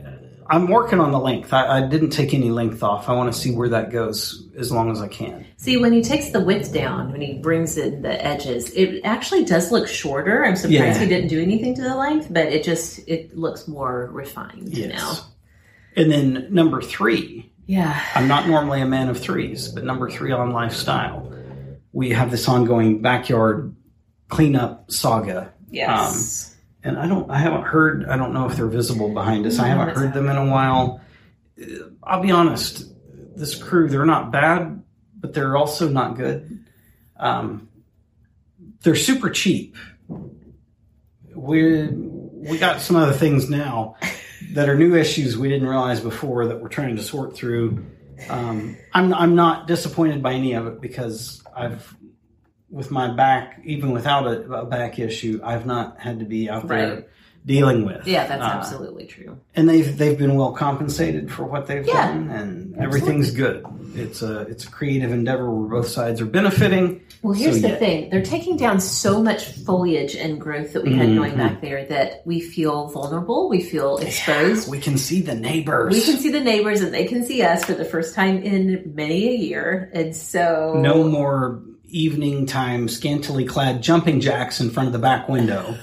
I'm 0.48 0.66
working 0.68 1.00
on 1.00 1.12
the 1.12 1.18
length. 1.18 1.52
I, 1.52 1.78
I 1.78 1.86
didn't 1.86 2.10
take 2.10 2.34
any 2.34 2.50
length 2.50 2.82
off. 2.82 3.08
I 3.08 3.12
want 3.14 3.32
to 3.32 3.38
see 3.38 3.54
where 3.54 3.68
that 3.70 3.90
goes 3.90 4.46
as 4.56 4.70
long 4.72 4.90
as 4.90 5.00
I 5.00 5.08
can. 5.08 5.46
See, 5.56 5.76
when 5.76 5.92
he 5.92 6.02
takes 6.02 6.30
the 6.30 6.40
width 6.40 6.72
down, 6.72 7.12
when 7.12 7.20
he 7.20 7.34
brings 7.38 7.76
in 7.78 8.02
the 8.02 8.24
edges, 8.24 8.70
it 8.70 9.00
actually 9.04 9.44
does 9.44 9.70
look 9.72 9.88
shorter. 9.88 10.44
I'm 10.44 10.56
surprised 10.56 10.72
Yeah. 10.74 10.98
he 10.98 11.06
didn't 11.08 11.28
do 11.28 11.40
anything 11.40 11.74
to 11.76 11.82
the 11.82 11.96
length, 11.96 12.28
but 12.30 12.46
it 12.46 12.64
just 12.64 13.00
it 13.08 13.36
looks 13.36 13.66
more 13.68 14.08
refined 14.12 14.72
now. 14.72 14.78
Yes. 14.78 15.24
And 15.96 16.10
then 16.10 16.48
number 16.50 16.80
three, 16.82 17.52
Yeah. 17.66 17.98
I'm 18.14 18.26
not 18.28 18.48
normally 18.48 18.80
a 18.80 18.86
man 18.86 19.08
of 19.08 19.18
threes, 19.20 19.68
but 19.68 19.84
number 19.84 20.10
three 20.10 20.32
on 20.32 20.52
lifestyle, 20.52 21.32
we 21.92 22.10
have 22.10 22.30
this 22.30 22.48
ongoing 22.48 23.00
backyard 23.02 23.74
cleanup 24.28 24.90
saga. 24.90 25.52
Yes. 25.70 26.48
Um, 26.48 26.51
and 26.84 26.98
I 26.98 27.06
don't, 27.06 27.30
I 27.30 27.38
haven't 27.38 27.62
heard, 27.62 28.06
I 28.06 28.16
don't 28.16 28.32
know 28.32 28.46
if 28.46 28.56
they're 28.56 28.66
visible 28.66 29.12
behind 29.12 29.46
us. 29.46 29.58
I 29.58 29.68
haven't 29.68 29.96
heard 29.96 30.12
them 30.12 30.28
in 30.28 30.36
a 30.36 30.46
while. 30.46 31.00
I'll 32.02 32.22
be 32.22 32.30
honest, 32.30 32.84
this 33.36 33.54
crew, 33.54 33.88
they're 33.88 34.06
not 34.06 34.32
bad, 34.32 34.82
but 35.18 35.32
they're 35.32 35.56
also 35.56 35.88
not 35.88 36.16
good. 36.16 36.64
Um, 37.16 37.68
they're 38.82 38.96
super 38.96 39.30
cheap. 39.30 39.76
We 41.34 41.86
we 41.86 42.58
got 42.58 42.80
some 42.80 42.96
other 42.96 43.12
things 43.12 43.48
now 43.48 43.96
that 44.50 44.68
are 44.68 44.76
new 44.76 44.96
issues 44.96 45.38
we 45.38 45.48
didn't 45.48 45.68
realize 45.68 46.00
before 46.00 46.46
that 46.48 46.60
we're 46.60 46.68
trying 46.68 46.96
to 46.96 47.02
sort 47.02 47.34
through. 47.36 47.86
Um, 48.28 48.76
I'm 48.92 49.14
I'm 49.14 49.34
not 49.34 49.66
disappointed 49.68 50.22
by 50.22 50.32
any 50.32 50.54
of 50.54 50.66
it 50.66 50.80
because 50.80 51.42
I've 51.56 51.96
with 52.72 52.90
my 52.90 53.08
back, 53.14 53.60
even 53.64 53.92
without 53.92 54.26
a, 54.26 54.42
a 54.52 54.64
back 54.66 54.98
issue, 54.98 55.38
I've 55.44 55.66
not 55.66 56.00
had 56.00 56.18
to 56.20 56.24
be 56.24 56.48
out 56.50 56.66
there 56.66 56.94
Right. 56.94 57.08
dealing 57.44 57.84
with. 57.84 58.06
Yeah, 58.06 58.26
that's 58.26 58.42
Uh, 58.42 58.56
absolutely 58.58 59.04
true. 59.06 59.36
and 59.54 59.68
they've 59.68 59.96
they've 59.98 60.18
been 60.18 60.34
well 60.36 60.52
compensated 60.52 61.30
for 61.30 61.44
what 61.44 61.66
they've 61.66 61.86
Yeah. 61.86 62.08
done, 62.08 62.30
and 62.30 62.74
everything's 62.78 63.30
good. 63.30 63.64
It's 63.94 64.22
a 64.22 64.40
it's 64.42 64.64
a 64.64 64.70
creative 64.70 65.12
endeavor 65.12 65.50
where 65.50 65.68
both 65.68 65.88
sides 65.88 66.20
are 66.22 66.26
benefiting. 66.26 67.02
Well, 67.22 67.34
here's 67.34 67.56
So, 67.56 67.62
the 67.62 67.68
yeah. 67.68 67.76
thing. 67.76 68.10
They're 68.10 68.22
taking 68.22 68.56
down 68.56 68.80
so 68.80 69.22
much 69.22 69.44
foliage 69.44 70.16
and 70.16 70.40
growth 70.40 70.72
that 70.72 70.82
we 70.82 70.94
had 70.96 71.14
going 71.14 71.36
back 71.36 71.60
there 71.60 71.84
that 71.84 72.22
we 72.24 72.40
feel 72.40 72.88
vulnerable. 72.88 73.48
We 73.48 73.60
feel 73.60 73.98
exposed. 73.98 74.68
We 74.68 74.80
can 74.80 74.96
see 74.98 75.20
the 75.20 75.34
neighbors. 75.36 75.92
We 75.94 76.00
can 76.00 76.16
see 76.16 76.30
the 76.30 76.40
neighbors 76.40 76.80
and 76.80 76.92
they 76.92 77.04
can 77.04 77.22
see 77.24 77.42
us 77.42 77.64
for 77.64 77.74
the 77.74 77.84
first 77.84 78.16
time 78.16 78.42
in 78.42 78.92
many 78.96 79.28
a 79.28 79.36
year. 79.36 79.88
And 79.94 80.16
so 80.16 80.80
no 80.82 81.04
more 81.04 81.62
evening 81.92 82.46
time 82.46 82.88
scantily 82.88 83.44
clad 83.44 83.82
jumping 83.82 84.20
jacks 84.20 84.60
in 84.60 84.70
front 84.70 84.86
of 84.88 84.92
the 84.92 84.98
back 84.98 85.28
window. 85.28 85.76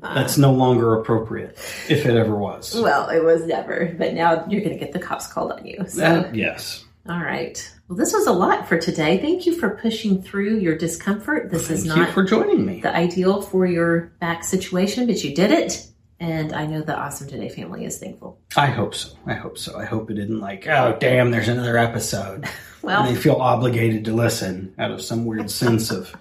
That's 0.00 0.36
no 0.38 0.52
longer 0.52 0.94
appropriate, 0.94 1.56
if 1.88 2.04
it 2.06 2.16
ever 2.16 2.36
was. 2.36 2.74
Well, 2.80 3.08
it 3.08 3.22
was 3.24 3.44
never, 3.46 3.94
but 3.98 4.14
now 4.14 4.46
you're 4.48 4.60
going 4.60 4.74
to 4.74 4.78
get 4.78 4.92
the 4.92 4.98
cops 4.98 5.26
called 5.26 5.52
on 5.52 5.66
you. 5.66 5.78
So, 5.88 6.00
That- 6.00 6.34
yes. 6.34 6.84
all 7.08 7.18
right. 7.18 7.70
Well, 7.88 7.96
this 7.98 8.12
was 8.12 8.26
a 8.26 8.32
lot 8.32 8.68
for 8.68 8.78
today. 8.78 9.18
Thank 9.18 9.46
you 9.46 9.58
for 9.58 9.70
pushing 9.70 10.22
through 10.22 10.58
your 10.58 10.76
discomfort. 10.76 11.50
This 11.50 11.70
is 11.70 11.84
Thank 11.84 11.96
you 11.96 12.02
not 12.04 12.12
for 12.14 12.22
joining 12.24 12.64
me. 12.64 12.80
the 12.80 12.94
ideal 12.94 13.42
for 13.42 13.66
your 13.66 14.12
back 14.20 14.42
situation, 14.44 15.06
but 15.06 15.22
you 15.24 15.34
did 15.34 15.50
it. 15.50 15.86
And 16.20 16.52
I 16.52 16.66
know 16.66 16.80
the 16.80 16.96
Awesome 16.96 17.28
Today 17.28 17.48
family 17.48 17.84
is 17.84 17.98
thankful. 17.98 18.38
I 18.56 18.66
hope 18.66 18.94
so. 18.94 19.10
I 19.26 19.34
hope 19.34 19.58
so. 19.58 19.78
I 19.78 19.84
hope 19.84 20.10
it 20.10 20.14
didn't 20.14 20.40
like, 20.40 20.66
oh, 20.68 20.96
damn, 21.00 21.30
there's 21.30 21.48
another 21.48 21.76
episode. 21.78 22.48
Well- 22.82 23.04
and 23.06 23.16
they 23.16 23.18
feel 23.18 23.36
obligated 23.36 24.04
to 24.04 24.12
listen 24.12 24.74
out 24.78 24.90
of 24.90 25.00
some 25.00 25.24
weird 25.24 25.50
sense 25.62 25.90
of 25.90 26.14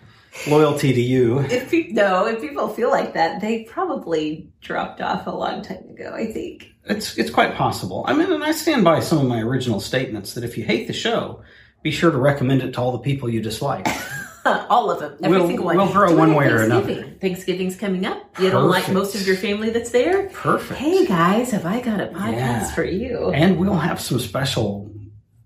loyalty 0.48 0.94
to 0.94 1.02
you. 1.02 1.40
If 1.40 1.74
you, 1.74 1.92
no, 1.94 2.26
if 2.26 2.40
people 2.40 2.70
feel 2.70 2.90
like 2.90 3.14
that, 3.16 3.42
they 3.42 3.66
probably 3.66 4.50
dropped 4.62 5.02
off 5.02 5.28
a 5.28 5.32
long 5.32 5.62
time 5.62 5.90
ago, 5.90 6.14
I 6.16 6.32
think. 6.32 6.70
It's 6.86 7.18
it's 7.18 7.30
quite 7.30 7.56
possible. 7.56 8.06
I 8.08 8.14
mean, 8.14 8.32
and 8.32 8.44
I 8.46 8.54
stand 8.54 8.86
by 8.86 9.02
some 9.02 9.18
of 9.20 9.28
my 9.28 9.42
original 9.42 9.82
statements 9.82 10.36
that 10.36 10.46
if 10.46 10.58
you 10.58 10.64
hate 10.64 10.88
the 10.88 10.94
show, 10.94 11.44
be 11.82 11.92
sure 11.92 12.12
to 12.12 12.18
recommend 12.18 12.62
it 12.62 12.72
to 12.76 12.80
all 12.82 12.94
the 12.94 13.00
people 13.00 13.30
you 13.30 13.42
dislike. 13.42 13.86
All 14.70 14.92
of 14.92 15.00
them. 15.00 15.18
Every 15.24 15.38
We'll- 15.38 15.48
single 15.48 15.66
one. 15.66 15.78
we'll 15.78 15.88
throw 15.88 16.10
Do 16.10 16.18
one 16.18 16.34
way 16.36 16.48
or 16.48 16.62
another. 16.62 17.04
Thanksgiving's 17.22 17.76
coming 17.76 18.06
up. 18.06 18.22
You 18.40 18.50
don't 18.50 18.70
like 18.70 18.90
most 18.92 19.16
of 19.16 19.26
your 19.26 19.36
family 19.38 19.70
that's 19.70 19.92
there? 19.92 20.30
Perfect. 20.30 20.80
Hey 20.80 21.06
guys, 21.06 21.52
have 21.52 21.66
I 21.66 21.80
got 21.80 22.00
a 22.02 22.08
podcast 22.08 22.34
Yeah. 22.36 22.72
for 22.76 22.84
you? 22.84 23.32
And 23.32 23.58
we'll 23.58 23.76
have 23.76 24.02
some 24.02 24.20
special, 24.20 24.92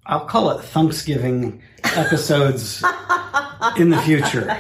I'll 0.05 0.25
call 0.25 0.49
it 0.51 0.63
Thanksgiving 0.63 1.61
episodes 1.83 2.83
in 3.77 3.89
the 3.91 4.01
future. 4.01 4.57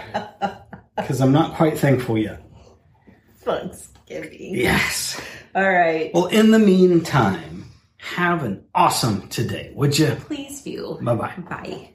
Because 0.95 1.19
I'm 1.21 1.31
not 1.31 1.55
quite 1.55 1.77
thankful 1.77 2.17
yet. 2.17 2.43
Thanksgiving. 3.39 4.55
Yes. 4.55 5.19
All 5.55 5.63
right. 5.71 6.11
Well, 6.13 6.27
in 6.27 6.51
the 6.51 6.59
meantime, 6.59 7.65
have 7.97 8.43
an 8.43 8.63
awesome 8.75 9.27
today, 9.29 9.71
would 9.75 9.97
you? 9.97 10.15
Please 10.27 10.61
feel. 10.61 11.01
Bye 11.01 11.15
bye 11.15 11.33
bye. 11.49 11.89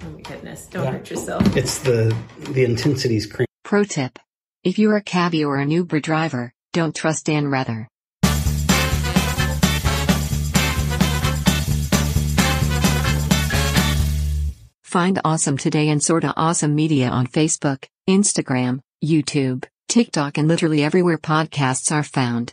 Bye. 0.00 0.06
Oh 0.06 0.10
my 0.10 0.20
goodness. 0.22 0.66
Don't 0.66 0.92
hurt 0.92 1.10
yourself. 1.10 1.56
It's 1.56 1.78
the 1.78 2.16
the 2.50 2.64
intensity's 2.64 3.26
cream. 3.26 3.46
Pro 3.64 3.84
tip. 3.84 4.18
If 4.64 4.78
you're 4.78 4.96
a 4.96 5.02
cabbie 5.02 5.44
or 5.44 5.56
an 5.58 5.70
Uber 5.70 6.00
driver, 6.00 6.52
don't 6.72 6.94
trust 6.94 7.26
Dan 7.26 7.48
Rather. 7.48 7.88
Find 14.82 15.20
Awesome 15.24 15.56
Today 15.56 15.88
and 15.88 16.02
Sorta 16.02 16.34
Awesome 16.36 16.74
Media 16.74 17.08
on 17.08 17.28
Facebook, 17.28 17.86
Instagram, 18.08 18.80
YouTube, 19.04 19.64
TikTok, 19.88 20.36
and 20.36 20.48
literally 20.48 20.82
everywhere 20.82 21.16
podcasts 21.16 21.92
are 21.92 22.02
found. 22.02 22.52